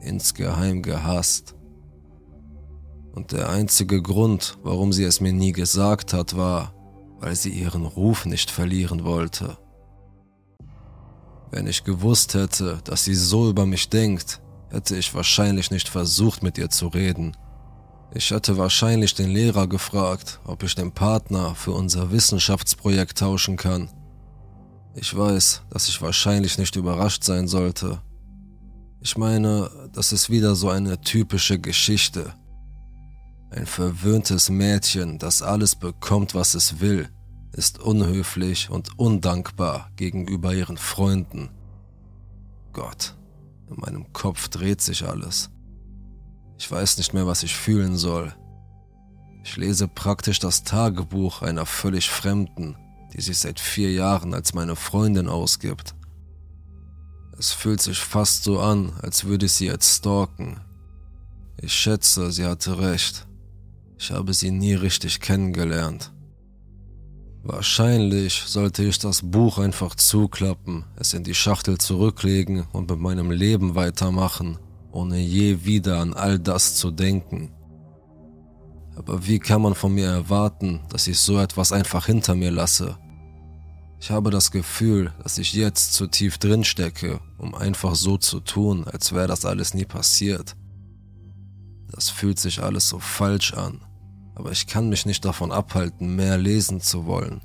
insgeheim 0.00 0.82
gehasst. 0.82 1.54
Und 3.12 3.32
der 3.32 3.48
einzige 3.48 4.02
Grund, 4.02 4.58
warum 4.62 4.92
sie 4.92 5.04
es 5.04 5.20
mir 5.20 5.32
nie 5.32 5.52
gesagt 5.52 6.12
hat, 6.12 6.36
war, 6.36 6.74
weil 7.18 7.36
sie 7.36 7.50
ihren 7.50 7.84
Ruf 7.84 8.24
nicht 8.24 8.50
verlieren 8.50 9.04
wollte. 9.04 9.58
Wenn 11.50 11.66
ich 11.66 11.84
gewusst 11.84 12.34
hätte, 12.34 12.80
dass 12.84 13.04
sie 13.04 13.14
so 13.14 13.50
über 13.50 13.66
mich 13.66 13.88
denkt, 13.88 14.40
hätte 14.70 14.96
ich 14.96 15.14
wahrscheinlich 15.14 15.70
nicht 15.70 15.88
versucht, 15.88 16.42
mit 16.42 16.58
ihr 16.58 16.70
zu 16.70 16.86
reden. 16.86 17.36
Ich 18.12 18.30
hätte 18.30 18.56
wahrscheinlich 18.56 19.14
den 19.14 19.30
Lehrer 19.30 19.66
gefragt, 19.66 20.40
ob 20.44 20.62
ich 20.62 20.74
den 20.74 20.92
Partner 20.92 21.54
für 21.54 21.72
unser 21.72 22.10
Wissenschaftsprojekt 22.10 23.18
tauschen 23.18 23.56
kann. 23.56 23.88
Ich 24.94 25.16
weiß, 25.16 25.62
dass 25.70 25.88
ich 25.88 26.02
wahrscheinlich 26.02 26.58
nicht 26.58 26.74
überrascht 26.76 27.22
sein 27.22 27.46
sollte, 27.46 28.02
ich 29.02 29.16
meine, 29.16 29.70
das 29.94 30.12
ist 30.12 30.28
wieder 30.28 30.54
so 30.54 30.68
eine 30.68 31.00
typische 31.00 31.58
Geschichte. 31.58 32.34
Ein 33.50 33.64
verwöhntes 33.64 34.50
Mädchen, 34.50 35.18
das 35.18 35.40
alles 35.40 35.74
bekommt, 35.74 36.34
was 36.34 36.52
es 36.52 36.80
will, 36.80 37.08
ist 37.52 37.78
unhöflich 37.80 38.68
und 38.68 38.98
undankbar 38.98 39.90
gegenüber 39.96 40.52
ihren 40.52 40.76
Freunden. 40.76 41.48
Gott, 42.74 43.16
in 43.70 43.76
meinem 43.76 44.12
Kopf 44.12 44.48
dreht 44.48 44.82
sich 44.82 45.08
alles. 45.08 45.50
Ich 46.70 46.76
weiß 46.76 46.98
nicht 46.98 47.12
mehr, 47.12 47.26
was 47.26 47.42
ich 47.42 47.56
fühlen 47.56 47.96
soll. 47.96 48.32
Ich 49.42 49.56
lese 49.56 49.88
praktisch 49.88 50.38
das 50.38 50.62
Tagebuch 50.62 51.42
einer 51.42 51.66
völlig 51.66 52.08
Fremden 52.08 52.76
die 53.12 53.20
sich 53.20 53.38
seit 53.38 53.58
vier 53.58 53.92
Jahren 53.92 54.34
als 54.34 54.54
meine 54.54 54.76
Freundin 54.76 55.28
ausgibt. 55.28 55.96
Es 57.36 57.50
fühlt 57.50 57.80
sich 57.80 57.98
fast 57.98 58.44
so 58.44 58.60
an, 58.60 58.92
als 59.02 59.24
würde 59.24 59.46
ich 59.46 59.52
sie 59.52 59.66
jetzt 59.66 59.96
stalken. 59.96 60.60
Ich 61.60 61.72
schätze, 61.72 62.30
sie 62.30 62.46
hatte 62.46 62.78
recht. 62.78 63.26
Ich 63.98 64.12
habe 64.12 64.32
sie 64.32 64.52
nie 64.52 64.74
richtig 64.74 65.20
kennengelernt. 65.20 66.12
Wahrscheinlich 67.42 68.44
sollte 68.46 68.84
ich 68.84 69.00
das 69.00 69.22
Buch 69.22 69.58
einfach 69.58 69.96
zuklappen, 69.96 70.84
es 70.94 71.14
in 71.14 71.24
die 71.24 71.34
Schachtel 71.34 71.78
zurücklegen 71.78 72.68
und 72.72 72.88
mit 72.88 73.00
meinem 73.00 73.32
Leben 73.32 73.74
weitermachen, 73.74 74.58
ohne 74.92 75.18
je 75.18 75.64
wieder 75.64 75.98
an 75.98 76.14
all 76.14 76.38
das 76.38 76.76
zu 76.76 76.90
denken. 76.90 77.52
Aber 78.96 79.26
wie 79.26 79.38
kann 79.38 79.62
man 79.62 79.74
von 79.74 79.94
mir 79.94 80.08
erwarten, 80.08 80.80
dass 80.90 81.06
ich 81.06 81.18
so 81.18 81.38
etwas 81.38 81.72
einfach 81.72 82.06
hinter 82.06 82.34
mir 82.34 82.50
lasse? 82.50 82.98
Ich 84.00 84.10
habe 84.10 84.30
das 84.30 84.50
Gefühl, 84.50 85.12
dass 85.22 85.38
ich 85.38 85.52
jetzt 85.52 85.94
zu 85.94 86.06
tief 86.06 86.38
drin 86.38 86.64
stecke, 86.64 87.20
um 87.38 87.54
einfach 87.54 87.94
so 87.94 88.16
zu 88.16 88.40
tun, 88.40 88.84
als 88.86 89.12
wäre 89.12 89.28
das 89.28 89.44
alles 89.44 89.74
nie 89.74 89.84
passiert. 89.84 90.56
Das 91.90 92.08
fühlt 92.08 92.38
sich 92.38 92.62
alles 92.62 92.88
so 92.88 92.98
falsch 92.98 93.54
an 93.54 93.80
aber 94.40 94.52
ich 94.52 94.66
kann 94.66 94.88
mich 94.88 95.04
nicht 95.04 95.26
davon 95.26 95.52
abhalten, 95.52 96.16
mehr 96.16 96.38
lesen 96.38 96.80
zu 96.80 97.04
wollen. 97.04 97.42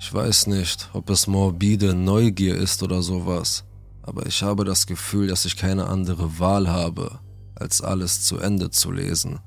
Ich 0.00 0.12
weiß 0.12 0.48
nicht, 0.48 0.90
ob 0.92 1.08
es 1.08 1.28
morbide 1.28 1.94
Neugier 1.94 2.56
ist 2.56 2.82
oder 2.82 3.00
sowas, 3.00 3.64
aber 4.02 4.26
ich 4.26 4.42
habe 4.42 4.64
das 4.64 4.86
Gefühl, 4.86 5.26
dass 5.28 5.44
ich 5.44 5.56
keine 5.56 5.86
andere 5.86 6.38
Wahl 6.38 6.68
habe, 6.68 7.20
als 7.54 7.80
alles 7.80 8.22
zu 8.22 8.38
Ende 8.38 8.70
zu 8.70 8.90
lesen. 8.90 9.40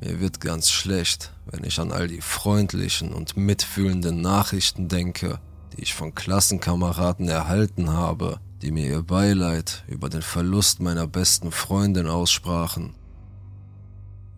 Mir 0.00 0.20
wird 0.20 0.40
ganz 0.40 0.70
schlecht, 0.70 1.34
wenn 1.50 1.64
ich 1.64 1.78
an 1.78 1.92
all 1.92 2.08
die 2.08 2.22
freundlichen 2.22 3.12
und 3.12 3.36
mitfühlenden 3.36 4.20
Nachrichten 4.20 4.88
denke, 4.88 5.40
die 5.72 5.82
ich 5.82 5.94
von 5.94 6.14
Klassenkameraden 6.14 7.28
erhalten 7.28 7.92
habe, 7.92 8.40
die 8.62 8.70
mir 8.70 8.88
ihr 8.88 9.02
Beileid 9.02 9.84
über 9.88 10.08
den 10.08 10.22
Verlust 10.22 10.80
meiner 10.80 11.06
besten 11.06 11.52
Freundin 11.52 12.06
aussprachen 12.06 12.94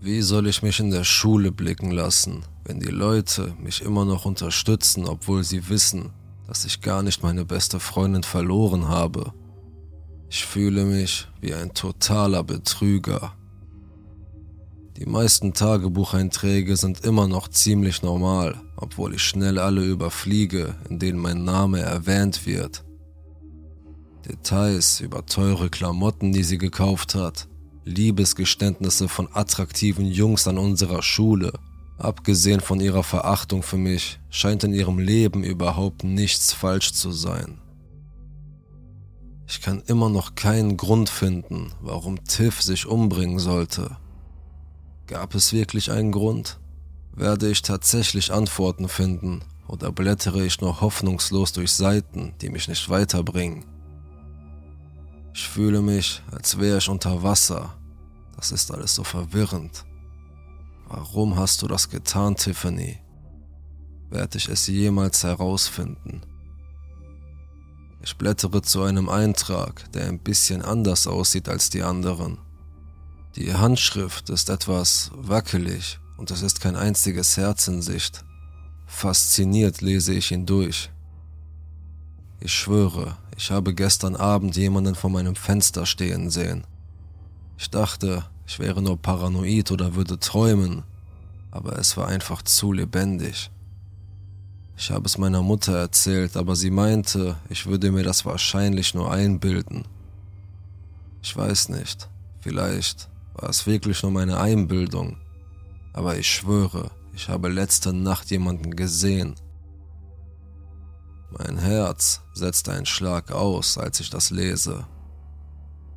wie 0.04 0.20
soll 0.20 0.49
ich 0.49 0.62
mich 0.62 0.80
in 0.80 0.90
der 0.90 1.04
Schule 1.04 1.52
blicken 1.52 1.92
lassen, 1.92 2.42
wenn 2.64 2.80
die 2.80 2.90
Leute 2.90 3.54
mich 3.61 3.82
immer 3.82 4.04
noch 4.04 4.25
unterstützen, 4.25 5.06
obwohl 5.06 5.44
sie 5.44 5.68
wissen, 5.68 6.11
dass 6.52 6.66
ich 6.66 6.82
gar 6.82 7.02
nicht 7.02 7.23
meine 7.23 7.47
beste 7.47 7.80
Freundin 7.80 8.25
verloren 8.25 8.87
habe? 8.87 9.32
Ich 10.28 10.44
fühle 10.44 10.85
mich 10.85 11.26
wie 11.40 11.54
ein 11.54 11.73
totaler 11.73 12.44
Betrüger. 12.44 13.32
Die 14.99 15.06
meisten 15.06 15.54
Tagebucheinträge 15.54 16.76
sind 16.76 17.06
immer 17.06 17.26
noch 17.26 17.49
ziemlich 17.49 18.02
normal, 18.02 18.61
obwohl 18.76 19.14
ich 19.14 19.23
schnell 19.23 19.59
alle 19.59 19.82
überfliege, 19.82 20.75
in 20.90 20.99
denen 20.99 21.18
mein 21.18 21.42
Name 21.42 21.80
erwähnt 21.80 22.44
wird. 22.44 22.85
Details 24.28 25.00
über 25.00 25.25
teure 25.25 25.71
Klamotten, 25.71 26.32
die 26.32 26.44
sie 26.44 26.59
gekauft 26.59 27.14
hat, 27.14 27.49
Liebesgeständnisse 27.87 29.09
von 29.09 29.26
attraktiven 29.32 30.04
Jungs 30.04 30.47
an 30.47 30.59
unserer 30.59 31.02
Schule. 31.02 31.54
Abgesehen 32.02 32.59
von 32.59 32.80
ihrer 32.80 33.04
Verachtung 33.04 33.62
für 33.62 33.76
mich, 33.76 34.18
scheint 34.28 34.64
in 34.64 34.75
ihrem 34.75 34.99
Leben 34.99 35.44
überhaupt 35.44 36.02
nichts 36.02 36.52
falsch 36.52 36.94
zu 36.94 37.12
sein. 37.12 37.61
Ich 39.47 39.61
kann 39.61 39.85
immer 39.87 40.09
noch 40.09 40.35
keinen 40.35 40.76
Grund 40.76 41.09
finden, 41.09 41.71
warum 41.80 42.25
Tiff 42.25 42.61
sich 42.61 42.87
umbringen 42.87 43.38
sollte. 43.38 43.99
Gab 45.06 45.37
es 45.37 45.52
wirklich 45.52 45.92
einen 45.92 46.11
Grund? 46.11 46.59
Werde 47.14 47.49
ich 47.49 47.62
tatsächlich 47.62 48.32
Antworten 48.32 48.88
finden 48.88 49.44
oder 49.68 49.92
blättere 49.92 50.44
ich 50.44 50.61
nur 50.61 50.80
hoffnungslos 50.80 51.52
durch 51.52 51.71
Seiten, 51.71 52.35
die 52.40 52.49
mich 52.49 52.66
nicht 52.66 52.88
weiterbringen? 52.90 53.64
Ich 55.35 55.47
fühle 55.47 55.80
mich, 55.80 56.21
als 56.32 56.59
wäre 56.59 56.78
ich 56.78 56.88
unter 56.88 57.23
Wasser. 57.23 57.76
Das 58.35 58.50
ist 58.50 58.73
alles 58.73 58.92
so 58.92 59.04
verwirrend. 59.04 59.85
Warum 60.94 61.37
hast 61.37 61.62
du 61.62 61.68
das 61.68 61.88
getan, 61.88 62.37
Tiffany? 62.37 62.99
Werde 64.11 64.37
ich 64.37 64.50
es 64.50 64.66
jemals 64.66 65.25
herausfinden? 65.25 66.20
Ich 68.02 68.14
blättere 68.18 68.61
zu 68.61 68.82
einem 68.82 69.08
Eintrag, 69.08 69.90
der 69.92 70.06
ein 70.06 70.18
bisschen 70.18 70.61
anders 70.61 71.06
aussieht 71.06 71.49
als 71.49 71.70
die 71.70 71.82
anderen. 71.82 72.37
Die 73.37 73.54
Handschrift 73.54 74.28
ist 74.28 74.50
etwas 74.50 75.11
wackelig 75.14 75.99
und 76.18 76.30
es 76.30 76.42
ist 76.42 76.61
kein 76.61 76.76
einziges 76.76 77.38
Herz 77.38 77.68
in 77.68 77.80
Sicht. 77.80 78.22
Fasziniert 78.84 79.80
lese 79.80 80.12
ich 80.12 80.30
ihn 80.30 80.44
durch. 80.44 80.90
Ich 82.38 82.52
schwöre, 82.52 83.16
ich 83.38 83.50
habe 83.50 83.72
gestern 83.72 84.14
Abend 84.14 84.58
jemanden 84.58 84.94
vor 84.94 85.08
meinem 85.08 85.37
Fenster 85.37 85.87
stehen 85.87 86.28
sehen. 86.28 86.66
Ich 87.56 87.70
dachte, 87.70 88.26
ich 88.52 88.59
wäre 88.59 88.82
nur 88.82 88.99
paranoid 88.99 89.71
oder 89.71 89.94
würde 89.94 90.18
träumen, 90.18 90.82
aber 91.50 91.78
es 91.78 91.97
war 91.97 92.09
einfach 92.09 92.42
zu 92.42 92.71
lebendig. 92.71 93.50
Ich 94.76 94.90
habe 94.90 95.06
es 95.06 95.16
meiner 95.16 95.40
Mutter 95.40 95.75
erzählt, 95.75 96.37
aber 96.37 96.54
sie 96.54 96.71
meinte, 96.71 97.37
ich 97.49 97.64
würde 97.64 97.90
mir 97.90 98.02
das 98.02 98.26
wahrscheinlich 98.26 98.92
nur 98.92 99.11
einbilden. 99.11 99.85
Ich 101.23 101.35
weiß 101.35 101.71
nicht, 101.71 102.11
vielleicht 102.40 103.09
war 103.32 103.49
es 103.49 103.66
wirklich 103.66 104.02
nur 104.02 104.12
meine 104.12 104.38
Einbildung, 104.38 105.16
aber 105.94 106.18
ich 106.18 106.28
schwöre, 106.28 106.90
ich 107.14 107.30
habe 107.30 107.49
letzte 107.49 107.94
Nacht 107.94 108.30
jemanden 108.30 108.76
gesehen, 108.76 109.35
mein 111.30 111.56
Herz 111.56 112.21
setzt 112.35 112.68
einen 112.68 112.85
Schlag 112.85 113.32
aus, 113.32 113.78
als 113.78 113.99
ich 114.00 114.11
das 114.11 114.28
lese. 114.28 114.85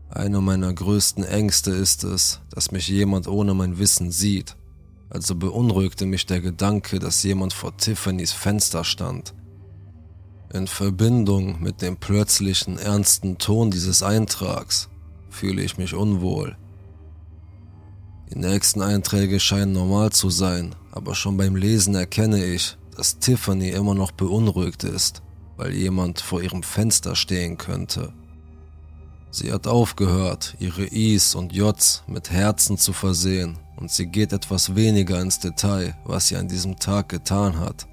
Eine 0.09 0.39
meiner 0.41 0.73
größten 0.73 1.23
Ängste 1.23 1.71
ist 1.71 2.03
es, 2.03 2.41
dass 2.49 2.71
mich 2.71 2.87
jemand 2.87 3.27
ohne 3.27 3.53
mein 3.53 3.77
Wissen 3.79 4.11
sieht. 4.11 4.55
Also 5.09 5.35
beunruhigte 5.35 6.05
mich 6.05 6.25
der 6.25 6.41
Gedanke, 6.41 6.99
dass 6.99 7.23
jemand 7.23 7.53
vor 7.53 7.75
Tiffany's 7.77 8.31
Fenster 8.31 8.83
stand. 8.83 9.33
In 10.53 10.67
Verbindung 10.67 11.61
mit 11.61 11.81
dem 11.81 11.97
plötzlichen 11.97 12.77
ernsten 12.77 13.37
Ton 13.37 13.71
dieses 13.71 14.03
Eintrags 14.03 14.89
fühle 15.29 15.61
ich 15.61 15.77
mich 15.77 15.93
unwohl. 15.93 16.55
Die 18.31 18.39
nächsten 18.39 18.81
Einträge 18.81 19.39
scheinen 19.39 19.73
normal 19.73 20.11
zu 20.11 20.29
sein, 20.29 20.75
aber 20.91 21.13
schon 21.13 21.37
beim 21.37 21.55
Lesen 21.55 21.95
erkenne 21.95 22.43
ich, 22.43 22.77
dass 22.95 23.19
Tiffany 23.19 23.69
immer 23.69 23.95
noch 23.95 24.11
beunruhigt 24.11 24.83
ist 24.83 25.21
weil 25.57 25.73
jemand 25.73 26.21
vor 26.21 26.41
ihrem 26.41 26.63
Fenster 26.63 27.15
stehen 27.15 27.57
könnte. 27.57 28.13
Sie 29.31 29.51
hat 29.51 29.67
aufgehört, 29.67 30.55
ihre 30.59 30.85
Is 30.85 31.35
und 31.35 31.53
Js 31.53 32.03
mit 32.07 32.31
Herzen 32.31 32.77
zu 32.77 32.93
versehen 32.93 33.57
und 33.77 33.91
sie 33.91 34.07
geht 34.07 34.31
etwas 34.33 34.75
weniger 34.75 35.21
ins 35.21 35.39
Detail, 35.39 35.95
was 36.05 36.27
sie 36.27 36.37
an 36.37 36.47
diesem 36.47 36.77
Tag 36.77 37.09
getan 37.09 37.59
hat. 37.59 37.87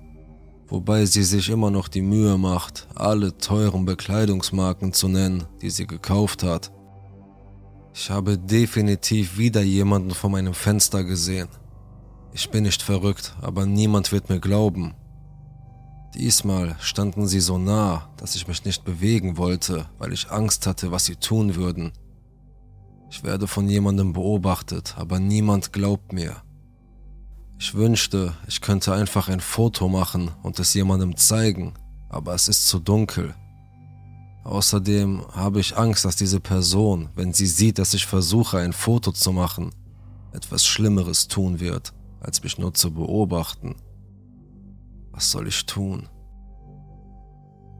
Wobei 0.68 1.04
sie 1.04 1.24
sich 1.24 1.50
immer 1.50 1.70
noch 1.70 1.88
die 1.88 2.00
Mühe 2.00 2.38
macht, 2.38 2.88
alle 2.94 3.36
teuren 3.36 3.84
Bekleidungsmarken 3.84 4.92
zu 4.92 5.08
nennen, 5.08 5.44
die 5.60 5.70
sie 5.70 5.86
gekauft 5.86 6.42
hat. 6.42 6.72
Ich 7.94 8.10
habe 8.10 8.38
definitiv 8.38 9.36
wieder 9.36 9.60
jemanden 9.60 10.12
vor 10.12 10.30
meinem 10.30 10.54
Fenster 10.54 11.04
gesehen. 11.04 11.48
Ich 12.32 12.48
bin 12.48 12.62
nicht 12.62 12.80
verrückt, 12.80 13.36
aber 13.42 13.66
niemand 13.66 14.12
wird 14.12 14.30
mir 14.30 14.40
glauben, 14.40 14.94
Diesmal 16.14 16.76
standen 16.80 17.26
sie 17.26 17.40
so 17.40 17.56
nah, 17.56 18.10
dass 18.18 18.34
ich 18.34 18.46
mich 18.46 18.64
nicht 18.64 18.84
bewegen 18.84 19.38
wollte, 19.38 19.86
weil 19.98 20.12
ich 20.12 20.30
Angst 20.30 20.66
hatte, 20.66 20.90
was 20.90 21.06
sie 21.06 21.16
tun 21.16 21.54
würden. 21.54 21.92
Ich 23.10 23.24
werde 23.24 23.46
von 23.46 23.68
jemandem 23.68 24.12
beobachtet, 24.12 24.94
aber 24.98 25.18
niemand 25.18 25.72
glaubt 25.72 26.12
mir. 26.12 26.42
Ich 27.58 27.74
wünschte, 27.74 28.34
ich 28.46 28.60
könnte 28.60 28.92
einfach 28.92 29.28
ein 29.28 29.40
Foto 29.40 29.88
machen 29.88 30.30
und 30.42 30.58
es 30.58 30.74
jemandem 30.74 31.16
zeigen, 31.16 31.74
aber 32.08 32.34
es 32.34 32.48
ist 32.48 32.68
zu 32.68 32.78
dunkel. 32.78 33.34
Außerdem 34.44 35.24
habe 35.32 35.60
ich 35.60 35.76
Angst, 35.78 36.04
dass 36.04 36.16
diese 36.16 36.40
Person, 36.40 37.08
wenn 37.14 37.32
sie 37.32 37.46
sieht, 37.46 37.78
dass 37.78 37.94
ich 37.94 38.06
versuche, 38.06 38.58
ein 38.58 38.72
Foto 38.72 39.12
zu 39.12 39.32
machen, 39.32 39.70
etwas 40.32 40.66
Schlimmeres 40.66 41.28
tun 41.28 41.60
wird, 41.60 41.92
als 42.20 42.42
mich 42.42 42.58
nur 42.58 42.74
zu 42.74 42.92
beobachten. 42.92 43.76
Was 45.12 45.30
soll 45.30 45.48
ich 45.48 45.66
tun? 45.66 46.08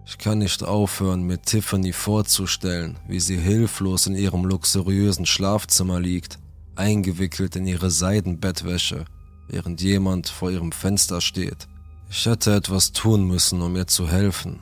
Ich 0.05 0.19
kann 0.19 0.39
nicht 0.39 0.63
aufhören, 0.63 1.23
mir 1.23 1.41
Tiffany 1.41 1.93
vorzustellen, 1.93 2.99
wie 3.07 3.21
sie 3.21 3.39
hilflos 3.39 4.07
in 4.07 4.15
ihrem 4.15 4.45
luxuriösen 4.45 5.27
Schlafzimmer 5.27 6.01
liegt, 6.01 6.39
eingewickelt 6.75 7.57
in 7.57 7.67
ihre 7.67 7.91
Seidenbettwäsche, 7.91 9.05
während 9.49 9.81
jemand 9.81 10.29
vor 10.29 10.51
ihrem 10.51 10.73
Fenster 10.73 11.21
steht. 11.21 11.69
Ich 12.11 12.27
hätte 12.27 12.55
etwas 12.55 12.93
tun 12.93 13.27
müssen, 13.27 13.63
um 13.63 13.75
ihr 13.77 13.87
zu 13.87 14.09
helfen. 14.09 14.61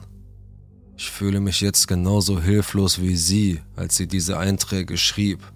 Ich 0.95 1.09
fühle 1.09 1.39
mich 1.39 1.61
jetzt 1.61 1.87
genauso 1.87 2.39
hilflos 2.39 3.01
wie 3.01 3.15
sie, 3.15 3.59
als 3.75 3.97
sie 3.97 4.07
diese 4.07 4.37
Einträge 4.37 4.97
schrieb. 4.97 5.51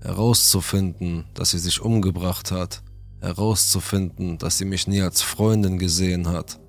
Herauszufinden, 0.00 1.26
dass 1.34 1.50
sie 1.50 1.58
sich 1.58 1.80
umgebracht 1.80 2.50
hat, 2.50 2.82
herauszufinden, 3.22 4.36
dass 4.36 4.58
sie 4.58 4.64
mich 4.64 4.86
nie 4.88 5.00
als 5.00 5.22
Freundin 5.22 5.78
gesehen 5.78 6.28
hat, 6.28 6.60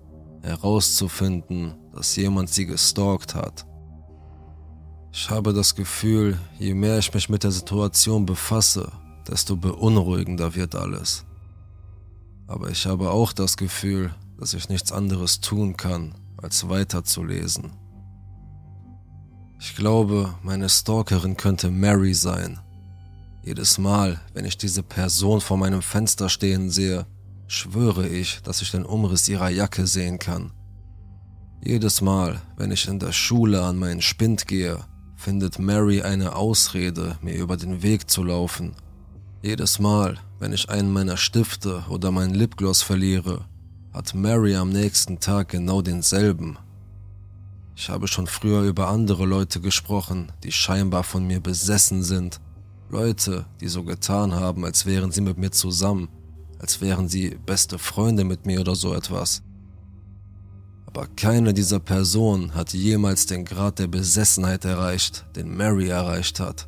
herauszufinden, 0.43 1.73
dass 1.93 2.15
jemand 2.15 2.49
sie 2.49 2.67
gestalkt 2.67 3.33
hat. 3.33 3.65
Ich 5.11 5.29
habe 5.29 5.53
das 5.53 5.75
Gefühl, 5.75 6.39
je 6.59 6.73
mehr 6.73 6.99
ich 6.99 7.13
mich 7.13 7.27
mit 7.27 7.43
der 7.43 7.51
Situation 7.51 8.25
befasse, 8.25 8.91
desto 9.27 9.55
beunruhigender 9.55 10.55
wird 10.55 10.75
alles. 10.75 11.25
Aber 12.47 12.69
ich 12.69 12.85
habe 12.85 13.09
auch 13.09 13.33
das 13.33 13.57
Gefühl, 13.57 14.13
dass 14.39 14.53
ich 14.53 14.69
nichts 14.69 14.91
anderes 14.91 15.39
tun 15.39 15.75
kann, 15.75 16.13
als 16.37 16.69
weiterzulesen. 16.69 17.71
Ich 19.59 19.75
glaube, 19.75 20.33
meine 20.43 20.69
Stalkerin 20.69 21.37
könnte 21.37 21.71
Mary 21.71 22.13
sein. 22.13 22.59
Jedes 23.45 23.77
Mal, 23.77 24.21
wenn 24.33 24.45
ich 24.45 24.57
diese 24.57 24.83
Person 24.83 25.41
vor 25.41 25.57
meinem 25.57 25.81
Fenster 25.81 26.29
stehen 26.29 26.69
sehe, 26.69 27.05
schwöre 27.47 28.07
ich, 28.07 28.41
dass 28.41 28.61
ich 28.61 28.71
den 28.71 28.85
Umriss 28.85 29.27
ihrer 29.27 29.49
Jacke 29.49 29.85
sehen 29.85 30.17
kann. 30.17 30.51
Jedes 31.61 32.01
Mal, 32.01 32.41
wenn 32.55 32.71
ich 32.71 32.87
in 32.87 32.99
der 32.99 33.11
Schule 33.11 33.61
an 33.63 33.77
meinen 33.77 34.01
Spind 34.01 34.47
gehe, 34.47 34.79
findet 35.17 35.59
Mary 35.59 36.01
eine 36.01 36.35
Ausrede, 36.35 37.17
mir 37.21 37.35
über 37.35 37.57
den 37.57 37.83
Weg 37.83 38.09
zu 38.09 38.23
laufen. 38.23 38.75
Jedes 39.41 39.77
Mal, 39.77 40.19
wenn 40.39 40.53
ich 40.53 40.69
einen 40.69 40.91
meiner 40.91 41.17
Stifte 41.17 41.83
oder 41.89 42.11
meinen 42.11 42.33
Lipgloss 42.33 42.81
verliere, 42.81 43.45
hat 43.93 44.15
Mary 44.15 44.55
am 44.55 44.69
nächsten 44.69 45.19
Tag 45.19 45.49
genau 45.49 45.81
denselben. 45.81 46.57
Ich 47.75 47.89
habe 47.89 48.07
schon 48.07 48.27
früher 48.27 48.61
über 48.61 48.87
andere 48.87 49.25
Leute 49.25 49.59
gesprochen, 49.59 50.31
die 50.43 50.51
scheinbar 50.51 51.03
von 51.03 51.27
mir 51.27 51.41
besessen 51.41 52.03
sind. 52.03 52.39
Leute, 52.93 53.47
die 53.59 53.69
so 53.69 53.83
getan 53.83 54.35
haben, 54.35 54.63
als 54.63 54.85
wären 54.85 55.11
sie 55.11 55.21
mit 55.21 55.39
mir 55.39 55.49
zusammen, 55.49 56.09
als 56.59 56.79
wären 56.79 57.09
sie 57.09 57.39
beste 57.43 57.79
Freunde 57.79 58.23
mit 58.23 58.45
mir 58.45 58.61
oder 58.61 58.75
so 58.75 58.93
etwas. 58.93 59.41
Aber 60.85 61.07
keine 61.07 61.55
dieser 61.55 61.79
Personen 61.79 62.53
hat 62.53 62.71
jemals 62.71 63.25
den 63.25 63.45
Grad 63.45 63.79
der 63.79 63.87
Besessenheit 63.87 64.63
erreicht, 64.63 65.25
den 65.35 65.57
Mary 65.57 65.87
erreicht 65.87 66.39
hat. 66.39 66.67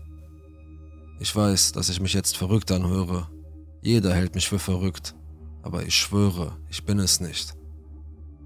Ich 1.19 1.35
weiß, 1.35 1.73
dass 1.73 1.89
ich 1.89 2.01
mich 2.01 2.13
jetzt 2.13 2.35
verrückt 2.35 2.71
anhöre. 2.71 3.29
Jeder 3.83 4.11
hält 4.11 4.33
mich 4.33 4.49
für 4.49 4.57
verrückt. 4.57 5.13
Aber 5.61 5.83
ich 5.83 5.93
schwöre, 5.93 6.57
ich 6.71 6.85
bin 6.85 6.97
es 6.97 7.19
nicht. 7.19 7.53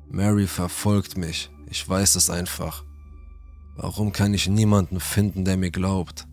Mary 0.10 0.48
verfolgt 0.48 1.18
mich. 1.18 1.50
Ich 1.70 1.88
weiß 1.88 2.18
es 2.18 2.30
einfach. 2.30 2.84
Warum 3.78 4.12
kann 4.12 4.34
ich 4.34 4.50
niemanden 4.50 5.00
finden, 5.00 5.46
der 5.46 5.56
mir 5.56 5.72
glaubt? 5.72 6.29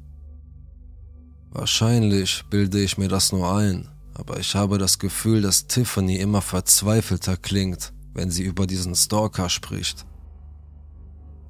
Wahrscheinlich 1.56 2.44
bilde 2.50 2.80
ich 2.82 2.98
mir 2.98 3.08
das 3.08 3.32
nur 3.32 3.56
ein, 3.56 3.88
aber 4.14 4.38
ich 4.38 4.54
habe 4.54 4.78
das 4.78 4.98
Gefühl, 4.98 5.42
dass 5.42 5.66
Tiffany 5.66 6.16
immer 6.16 6.42
verzweifelter 6.42 7.36
klingt 7.36 7.92
wenn 8.16 8.30
sie 8.30 8.44
über 8.44 8.66
diesen 8.66 8.94
Stalker 8.94 9.48
spricht. 9.50 10.06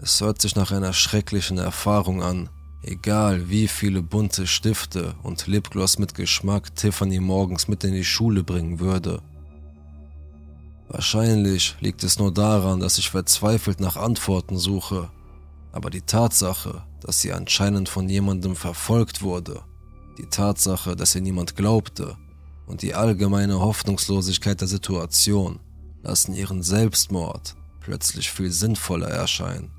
Es 0.00 0.20
hört 0.20 0.42
sich 0.42 0.56
nach 0.56 0.72
einer 0.72 0.92
schrecklichen 0.92 1.58
Erfahrung 1.58 2.22
an, 2.22 2.50
egal 2.82 3.48
wie 3.48 3.68
viele 3.68 4.02
bunte 4.02 4.46
Stifte 4.46 5.14
und 5.22 5.46
Lipgloss 5.46 5.98
mit 5.98 6.14
Geschmack 6.14 6.74
Tiffany 6.74 7.20
morgens 7.20 7.68
mit 7.68 7.84
in 7.84 7.94
die 7.94 8.04
Schule 8.04 8.42
bringen 8.42 8.80
würde. 8.80 9.22
Wahrscheinlich 10.88 11.76
liegt 11.80 12.02
es 12.04 12.18
nur 12.18 12.32
daran, 12.34 12.80
dass 12.80 12.98
ich 12.98 13.10
verzweifelt 13.10 13.80
nach 13.80 13.96
Antworten 13.96 14.58
suche, 14.58 15.10
aber 15.72 15.90
die 15.90 16.02
Tatsache, 16.02 16.82
dass 17.00 17.20
sie 17.20 17.32
anscheinend 17.32 17.88
von 17.88 18.08
jemandem 18.08 18.56
verfolgt 18.56 19.22
wurde, 19.22 19.62
die 20.18 20.26
Tatsache, 20.26 20.96
dass 20.96 21.14
ihr 21.14 21.20
niemand 21.20 21.56
glaubte 21.56 22.16
und 22.66 22.82
die 22.82 22.94
allgemeine 22.94 23.60
Hoffnungslosigkeit 23.60 24.60
der 24.60 24.68
Situation 24.68 25.60
lassen 26.02 26.34
ihren 26.34 26.62
Selbstmord 26.62 27.54
plötzlich 27.80 28.30
viel 28.30 28.50
sinnvoller 28.50 29.08
erscheinen. 29.08 29.70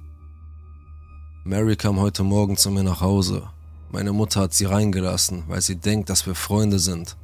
Mary 1.44 1.76
kam 1.76 2.00
heute 2.00 2.24
Morgen 2.24 2.58
zu 2.58 2.70
mir 2.72 2.84
nach 2.84 3.02
Hause. 3.02 3.50
Meine 3.90 4.12
Mutter 4.12 4.42
hat 4.42 4.54
sie 4.54 4.66
reingelassen, 4.66 5.44
weil 5.48 5.62
sie 5.62 5.78
denkt, 5.78 6.10
dass 6.10 6.26
wir 6.26 6.36
Freunde 6.36 6.80
sind. 6.80 7.16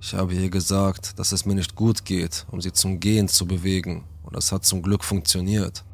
Ich 0.00 0.14
habe 0.14 0.34
ihr 0.34 0.50
gesagt, 0.50 1.18
dass 1.18 1.32
es 1.32 1.44
mir 1.44 1.54
nicht 1.54 1.74
gut 1.74 2.04
geht, 2.04 2.46
um 2.50 2.60
sie 2.60 2.72
zum 2.72 3.00
Gehen 3.00 3.28
zu 3.28 3.46
bewegen, 3.46 4.04
und 4.22 4.34
das 4.34 4.52
hat 4.52 4.64
zum 4.64 4.82
Glück 4.82 5.04
funktioniert. 5.04 5.84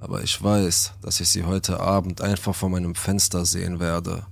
Aber 0.00 0.22
ich 0.22 0.42
weiß, 0.42 0.94
dass 1.00 1.20
ich 1.20 1.28
sie 1.28 1.44
heute 1.44 1.80
Abend 1.80 2.20
einfach 2.20 2.54
vor 2.54 2.68
meinem 2.68 2.94
Fenster 2.94 3.44
sehen 3.44 3.80
werde. 3.80 4.26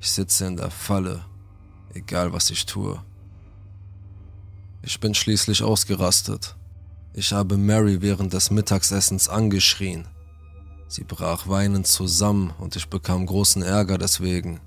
Ich 0.00 0.10
sitze 0.10 0.46
in 0.46 0.56
der 0.56 0.70
Falle, 0.70 1.24
egal 1.92 2.32
was 2.32 2.50
ich 2.50 2.66
tue. 2.66 3.02
Ich 4.82 5.00
bin 5.00 5.14
schließlich 5.14 5.62
ausgerastet. 5.62 6.56
Ich 7.14 7.32
habe 7.32 7.56
Mary 7.56 8.00
während 8.00 8.32
des 8.32 8.50
Mittagsessens 8.50 9.28
angeschrien. 9.28 10.06
Sie 10.86 11.04
brach 11.04 11.48
weinend 11.48 11.86
zusammen 11.86 12.52
und 12.58 12.76
ich 12.76 12.88
bekam 12.88 13.26
großen 13.26 13.62
Ärger 13.62 13.98
deswegen. 13.98 14.60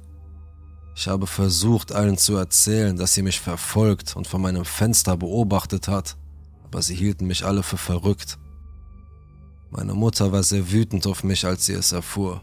Ich 0.96 1.08
habe 1.08 1.26
versucht, 1.26 1.94
allen 1.94 2.18
zu 2.18 2.36
erzählen, 2.36 2.98
dass 2.98 3.14
sie 3.14 3.22
mich 3.22 3.40
verfolgt 3.40 4.16
und 4.18 4.28
von 4.28 4.42
meinem 4.42 4.66
Fenster 4.66 5.16
beobachtet 5.16 5.88
hat, 5.88 6.18
aber 6.66 6.82
sie 6.82 6.96
hielten 6.96 7.26
mich 7.26 7.46
alle 7.46 7.64
für 7.64 7.78
verrückt. 7.78 8.38
Meine 9.70 9.94
Mutter 9.94 10.34
war 10.34 10.44
sehr 10.44 10.70
wütend 10.72 11.08
auf 11.08 11.24
mich, 11.24 11.46
als 11.46 11.66
sie 11.66 11.74
es 11.74 11.94
erfuhr. 11.94 12.42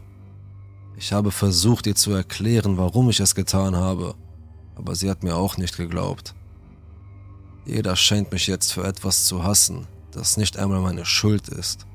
Ich 0.99 1.13
habe 1.13 1.31
versucht, 1.31 1.87
ihr 1.87 1.95
zu 1.95 2.11
erklären, 2.11 2.77
warum 2.77 3.09
ich 3.09 3.21
es 3.21 3.33
getan 3.33 3.73
habe, 3.77 4.15
aber 4.75 4.95
sie 4.95 5.09
hat 5.09 5.23
mir 5.23 5.37
auch 5.37 5.55
nicht 5.55 5.77
geglaubt. 5.77 6.35
Jeder 7.65 7.95
scheint 7.95 8.33
mich 8.33 8.47
jetzt 8.47 8.73
für 8.73 8.83
etwas 8.83 9.23
zu 9.23 9.45
hassen, 9.45 9.87
das 10.11 10.35
nicht 10.35 10.57
einmal 10.57 10.81
meine 10.81 11.05
Schuld 11.05 11.47
ist. 11.47 11.87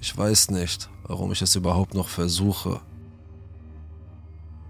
Ich 0.00 0.16
weiß 0.16 0.52
nicht, 0.52 0.88
warum 1.02 1.32
ich 1.32 1.42
es 1.42 1.56
überhaupt 1.56 1.94
noch 1.94 2.08
versuche. 2.08 2.80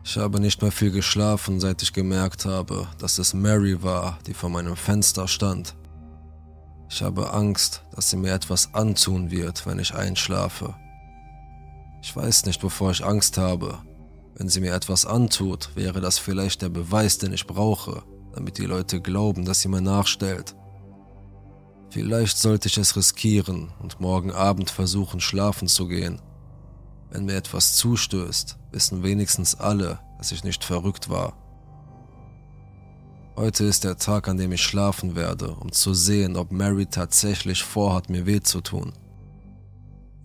Ich 0.03 0.17
habe 0.17 0.41
nicht 0.41 0.63
mehr 0.63 0.73
viel 0.73 0.91
geschlafen, 0.91 1.61
seit 1.61 1.83
ich 1.83 1.93
gemerkt 1.93 2.47
habe, 2.47 2.89
dass 2.97 3.19
es 3.19 3.35
Mary 3.35 3.83
war, 3.83 4.19
die 4.27 4.33
vor 4.33 4.49
meinem 4.49 4.77
Fenster 4.77 5.29
stand. 5.29 5.77
Ich 6.89 7.03
habe 7.03 7.35
Angst, 7.35 7.83
dass 7.95 8.09
sie 8.09 8.17
mir 8.17 8.33
etwas 8.33 8.73
antun 8.73 9.31
wird, 9.31 9.67
wenn 9.67 9.79
ich 9.79 9.95
einschlafe. 9.95 10.75
Ich 12.01 12.15
weiß 12.15 12.47
nicht, 12.47 12.63
wovor 12.63 12.93
ich 12.93 13.05
Angst 13.05 13.39
habe. 13.39 13.79
Wenn 14.35 14.49
sie 14.49 14.61
mir 14.61 14.73
etwas 14.73 15.05
antut, 15.05 15.71
wäre 15.75 16.01
das 16.01 16.19
vielleicht 16.19 16.63
der 16.63 16.69
Beweis, 16.69 17.19
den 17.19 17.33
ich 17.33 17.47
brauche, 17.47 18.05
damit 18.33 18.59
die 18.59 18.67
Leute 18.67 19.01
glauben, 19.01 19.45
dass 19.45 19.61
sie 19.61 19.69
mir 19.69 19.81
nachstellt. 19.81 20.55
Vielleicht 21.91 22.39
sollte 22.39 22.69
ich 22.69 22.77
es 22.79 22.97
riskieren 22.97 23.73
und 23.81 23.99
morgen 23.99 24.31
Abend 24.31 24.71
versuchen, 24.71 25.21
schlafen 25.21 25.69
zu 25.69 25.89
gehen. 25.89 26.21
Wenn 27.11 27.25
mir 27.25 27.37
etwas 27.37 27.75
zustößt, 27.77 28.59
wissen 28.71 29.03
wenigstens 29.03 29.55
alle, 29.55 29.99
dass 30.19 30.31
ich 30.31 30.45
nicht 30.45 30.63
verrückt 30.63 31.09
war. 31.09 31.33
Heute 33.37 33.65
ist 33.65 33.85
der 33.85 33.97
Tag, 33.97 34.29
an 34.29 34.37
dem 34.37 34.53
ich 34.53 34.63
schlafen 34.63 35.17
werde, 35.17 35.53
um 35.53 35.73
zu 35.73 35.95
sehen, 35.95 36.37
ob 36.37 36.53
Mary 36.53 36.87
tatsächlich 36.87 37.63
vorhat, 37.63 38.11
mir 38.11 38.27
weh 38.27 38.41
zu 38.41 38.61
tun. 38.61 38.93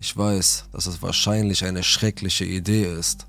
Ich 0.04 0.14
weiß, 0.14 0.66
dass 0.70 0.84
es 0.84 1.00
wahrscheinlich 1.00 1.64
eine 1.64 1.82
schreckliche 1.82 2.44
Idee 2.44 2.84
ist, 2.84 3.26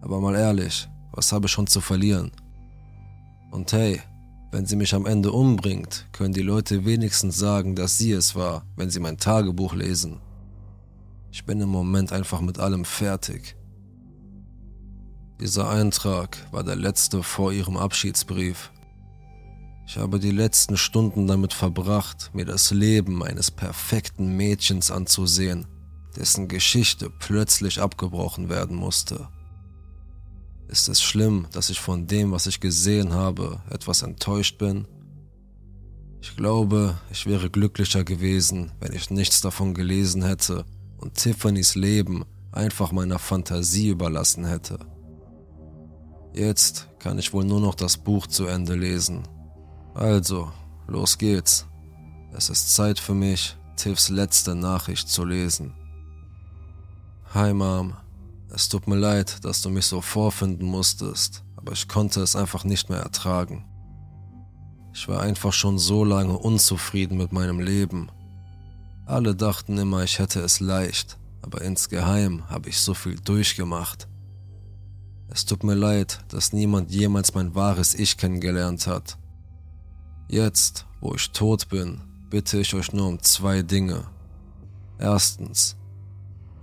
aber 0.00 0.20
mal 0.20 0.34
ehrlich, 0.34 0.88
was 1.12 1.30
habe 1.30 1.46
ich 1.46 1.52
schon 1.52 1.68
zu 1.68 1.80
verlieren? 1.80 2.32
Und 3.52 3.72
hey, 3.72 4.02
wenn 4.50 4.66
sie 4.66 4.74
mich 4.74 4.92
am 4.92 5.06
Ende 5.06 5.30
umbringt, 5.30 6.08
können 6.10 6.34
die 6.34 6.42
Leute 6.42 6.84
wenigstens 6.84 7.36
sagen, 7.36 7.76
dass 7.76 7.98
sie 7.98 8.10
es 8.10 8.34
war, 8.34 8.64
wenn 8.74 8.90
sie 8.90 8.98
mein 8.98 9.18
Tagebuch 9.18 9.74
lesen. 9.74 10.20
Ich 11.30 11.44
bin 11.44 11.60
im 11.60 11.68
Moment 11.68 12.10
einfach 12.10 12.40
mit 12.40 12.58
allem 12.58 12.84
fertig. 12.84 13.54
Dieser 15.40 15.70
Eintrag 15.70 16.38
war 16.50 16.64
der 16.64 16.74
letzte 16.74 17.22
vor 17.22 17.52
ihrem 17.52 17.76
Abschiedsbrief. 17.76 18.72
Ich 19.86 19.96
habe 19.96 20.18
die 20.18 20.32
letzten 20.32 20.76
Stunden 20.76 21.28
damit 21.28 21.52
verbracht, 21.52 22.30
mir 22.34 22.46
das 22.46 22.72
Leben 22.72 23.22
eines 23.22 23.52
perfekten 23.52 24.36
Mädchens 24.36 24.90
anzusehen, 24.90 25.68
dessen 26.16 26.48
Geschichte 26.48 27.10
plötzlich 27.10 27.80
abgebrochen 27.80 28.48
werden 28.48 28.76
musste. 28.76 29.28
Ist 30.68 30.88
es 30.88 31.02
schlimm, 31.02 31.46
dass 31.52 31.70
ich 31.70 31.80
von 31.80 32.06
dem, 32.06 32.32
was 32.32 32.46
ich 32.46 32.60
gesehen 32.60 33.12
habe, 33.12 33.60
etwas 33.70 34.02
enttäuscht 34.02 34.58
bin? 34.58 34.88
Ich 36.20 36.36
glaube, 36.36 36.98
ich 37.12 37.26
wäre 37.26 37.50
glücklicher 37.50 38.02
gewesen, 38.02 38.72
wenn 38.80 38.92
ich 38.92 39.10
nichts 39.10 39.40
davon 39.40 39.74
gelesen 39.74 40.24
hätte 40.24 40.64
und 40.98 41.14
Tiffany's 41.14 41.76
Leben 41.76 42.24
einfach 42.50 42.90
meiner 42.90 43.18
Fantasie 43.18 43.90
überlassen 43.90 44.44
hätte. 44.44 44.78
Jetzt 46.34 46.88
kann 46.98 47.18
ich 47.18 47.32
wohl 47.32 47.44
nur 47.44 47.60
noch 47.60 47.74
das 47.74 47.96
Buch 47.96 48.26
zu 48.26 48.46
Ende 48.46 48.74
lesen. 48.74 49.22
Also, 49.94 50.50
los 50.88 51.16
geht's. 51.16 51.66
Es 52.32 52.50
ist 52.50 52.74
Zeit 52.74 52.98
für 52.98 53.14
mich, 53.14 53.56
Tiffs 53.76 54.08
letzte 54.08 54.54
Nachricht 54.54 55.08
zu 55.08 55.24
lesen. 55.24 55.74
Hi 57.36 57.52
Mom. 57.52 57.92
Es 58.48 58.70
tut 58.70 58.86
mir 58.86 58.96
leid, 58.96 59.44
dass 59.44 59.60
du 59.60 59.68
mich 59.68 59.84
so 59.84 60.00
vorfinden 60.00 60.64
musstest, 60.64 61.44
aber 61.54 61.72
ich 61.72 61.86
konnte 61.86 62.22
es 62.22 62.34
einfach 62.34 62.64
nicht 62.64 62.88
mehr 62.88 63.00
ertragen. 63.00 63.66
Ich 64.94 65.06
war 65.06 65.20
einfach 65.20 65.52
schon 65.52 65.78
so 65.78 66.02
lange 66.02 66.38
unzufrieden 66.38 67.18
mit 67.18 67.32
meinem 67.32 67.60
Leben. 67.60 68.08
Alle 69.04 69.34
dachten 69.36 69.76
immer, 69.76 70.02
ich 70.02 70.18
hätte 70.18 70.40
es 70.40 70.60
leicht, 70.60 71.18
aber 71.42 71.60
insgeheim 71.60 72.48
habe 72.48 72.70
ich 72.70 72.80
so 72.80 72.94
viel 72.94 73.16
durchgemacht. 73.16 74.08
Es 75.28 75.44
tut 75.44 75.62
mir 75.62 75.74
leid, 75.74 76.24
dass 76.28 76.54
niemand 76.54 76.90
jemals 76.90 77.34
mein 77.34 77.54
wahres 77.54 77.92
Ich 77.92 78.16
kennengelernt 78.16 78.86
hat. 78.86 79.18
Jetzt, 80.26 80.86
wo 81.02 81.14
ich 81.14 81.32
tot 81.32 81.68
bin, 81.68 82.00
bitte 82.30 82.58
ich 82.60 82.72
euch 82.72 82.94
nur 82.94 83.08
um 83.08 83.20
zwei 83.20 83.60
Dinge. 83.60 84.06
Erstens, 84.98 85.76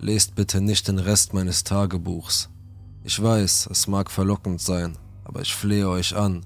lest 0.04 0.36
bitte 0.36 0.60
nicht 0.60 0.88
den 0.89 1.00
Rest 1.00 1.34
meines 1.34 1.63
Tagebuchs. 1.63 2.50
Ich 3.06 3.22
weiß, 3.22 3.70
es 3.72 3.88
mag 3.88 4.12
verlockend 4.12 4.60
sein, 4.60 4.98
aber 5.24 5.42
ich 5.42 5.56
flehe 5.56 5.88
euch 5.88 6.16
an. 6.16 6.46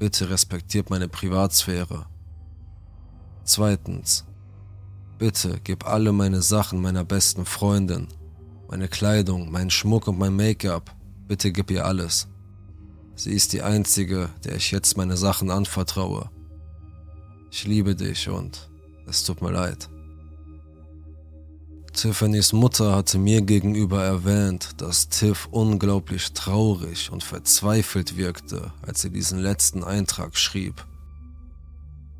Bitte 0.00 0.28
respektiert 0.28 0.90
meine 0.90 1.08
Privatsphäre. 1.08 2.06
Zweitens, 3.44 4.24
bitte 5.18 5.60
gib 5.62 5.86
alle 5.86 6.12
meine 6.12 6.42
Sachen 6.42 6.82
meiner 6.82 7.04
besten 7.04 7.44
Freundin. 7.44 8.08
Meine 8.68 8.88
Kleidung, 8.88 9.50
meinen 9.50 9.70
Schmuck 9.70 10.08
und 10.08 10.18
mein 10.18 10.34
Make-up. 10.34 10.94
Bitte 11.28 11.52
gib 11.52 11.70
ihr 11.70 11.86
alles. 11.86 12.26
Sie 13.14 13.32
ist 13.32 13.52
die 13.52 13.62
einzige, 13.62 14.30
der 14.44 14.56
ich 14.56 14.72
jetzt 14.72 14.96
meine 14.96 15.16
Sachen 15.16 15.50
anvertraue. 15.50 16.28
Ich 17.52 17.66
liebe 17.66 17.94
dich 17.94 18.28
und 18.28 18.68
es 19.06 19.22
tut 19.22 19.42
mir 19.42 19.52
leid. 19.52 19.88
Tiffany's 21.92 22.52
Mutter 22.52 22.94
hatte 22.94 23.18
mir 23.18 23.42
gegenüber 23.42 24.02
erwähnt, 24.02 24.80
dass 24.80 25.08
Tiff 25.08 25.48
unglaublich 25.50 26.32
traurig 26.32 27.10
und 27.10 27.24
verzweifelt 27.24 28.16
wirkte, 28.16 28.72
als 28.82 29.02
sie 29.02 29.10
diesen 29.10 29.38
letzten 29.38 29.84
Eintrag 29.84 30.36
schrieb. 30.36 30.86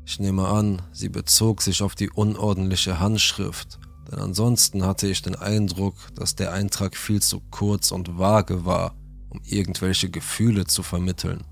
Ich 0.05 0.19
nehme 0.19 0.47
an, 0.47 0.81
sie 0.91 1.09
bezog 1.09 1.61
sich 1.61 1.81
auf 1.81 1.95
die 1.95 2.09
unordentliche 2.09 2.99
Handschrift, 2.99 3.79
denn 4.11 4.19
ansonsten 4.19 4.85
hatte 4.85 5.07
ich 5.07 5.21
den 5.21 5.35
Eindruck, 5.35 5.95
dass 6.15 6.35
der 6.35 6.51
Eintrag 6.51 6.97
viel 6.97 7.21
zu 7.21 7.41
kurz 7.49 7.91
und 7.91 8.17
vage 8.19 8.65
war, 8.65 8.95
um 9.29 9.41
irgendwelche 9.45 10.09
Gefühle 10.09 10.65
zu 10.65 10.83
vermitteln. 10.83 11.43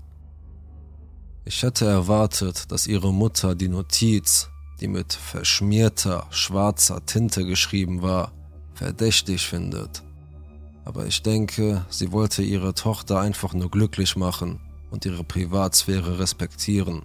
Ich 1.46 1.62
hätte 1.62 1.86
erwartet, 1.86 2.70
dass 2.70 2.86
ihre 2.86 3.12
Mutter 3.14 3.54
die 3.54 3.68
Notiz, 3.68 4.50
die 4.80 4.88
mit 4.88 5.12
verschmierter, 5.12 6.26
schwarzer 6.30 7.04
Tinte 7.04 7.44
geschrieben 7.44 8.02
war, 8.02 8.32
verdächtig 8.74 9.46
findet. 9.46 10.02
Aber 10.84 11.06
ich 11.06 11.22
denke, 11.22 11.84
sie 11.90 12.12
wollte 12.12 12.42
ihre 12.42 12.74
Tochter 12.74 13.20
einfach 13.20 13.52
nur 13.52 13.70
glücklich 13.70 14.16
machen 14.16 14.60
und 14.90 15.04
ihre 15.04 15.22
Privatsphäre 15.22 16.18
respektieren. 16.18 17.02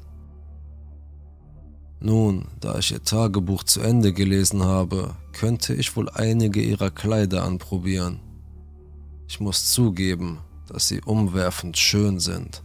Nun, 1.99 2.47
da 2.59 2.77
ich 2.77 2.91
ihr 2.91 3.03
Tagebuch 3.03 3.63
zu 3.63 3.81
Ende 3.81 4.13
gelesen 4.13 4.63
habe, 4.63 5.15
könnte 5.33 5.73
ich 5.73 5.95
wohl 5.95 6.09
einige 6.09 6.61
ihrer 6.61 6.91
Kleider 6.91 7.43
anprobieren. 7.43 8.19
Ich 9.27 9.39
muss 9.39 9.71
zugeben, 9.71 10.39
dass 10.67 10.87
sie 10.87 11.01
umwerfend 11.01 11.77
schön 11.77 12.19
sind. 12.19 12.63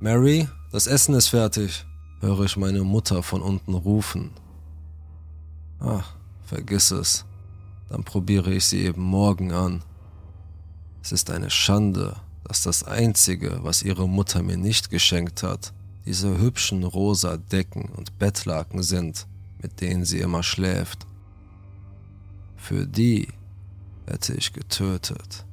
Mary, 0.00 0.48
das 0.72 0.86
Essen 0.86 1.14
ist 1.14 1.28
fertig, 1.28 1.84
höre 2.20 2.44
ich 2.44 2.56
meine 2.56 2.82
Mutter 2.82 3.22
von 3.22 3.42
unten 3.42 3.74
rufen. 3.74 4.30
Ach, 5.80 6.14
vergiss 6.44 6.90
es. 6.90 7.24
Dann 7.88 8.04
probiere 8.04 8.52
ich 8.52 8.66
sie 8.66 8.84
eben 8.84 9.02
morgen 9.02 9.52
an. 9.52 9.82
Es 11.02 11.12
ist 11.12 11.30
eine 11.30 11.50
Schande, 11.50 12.16
dass 12.44 12.62
das 12.62 12.84
Einzige, 12.84 13.60
was 13.62 13.82
ihre 13.82 14.08
Mutter 14.08 14.42
mir 14.42 14.56
nicht 14.56 14.90
geschenkt 14.90 15.42
hat, 15.42 15.72
diese 16.04 16.38
hübschen 16.38 16.84
rosa 16.84 17.36
Decken 17.36 17.88
und 17.96 18.18
Bettlaken 18.18 18.82
sind, 18.82 19.26
mit 19.60 19.80
denen 19.80 20.04
sie 20.04 20.20
immer 20.20 20.42
schläft. 20.42 21.06
Für 22.56 22.86
die 22.86 23.28
hätte 24.06 24.34
ich 24.34 24.52
getötet. 24.52 25.44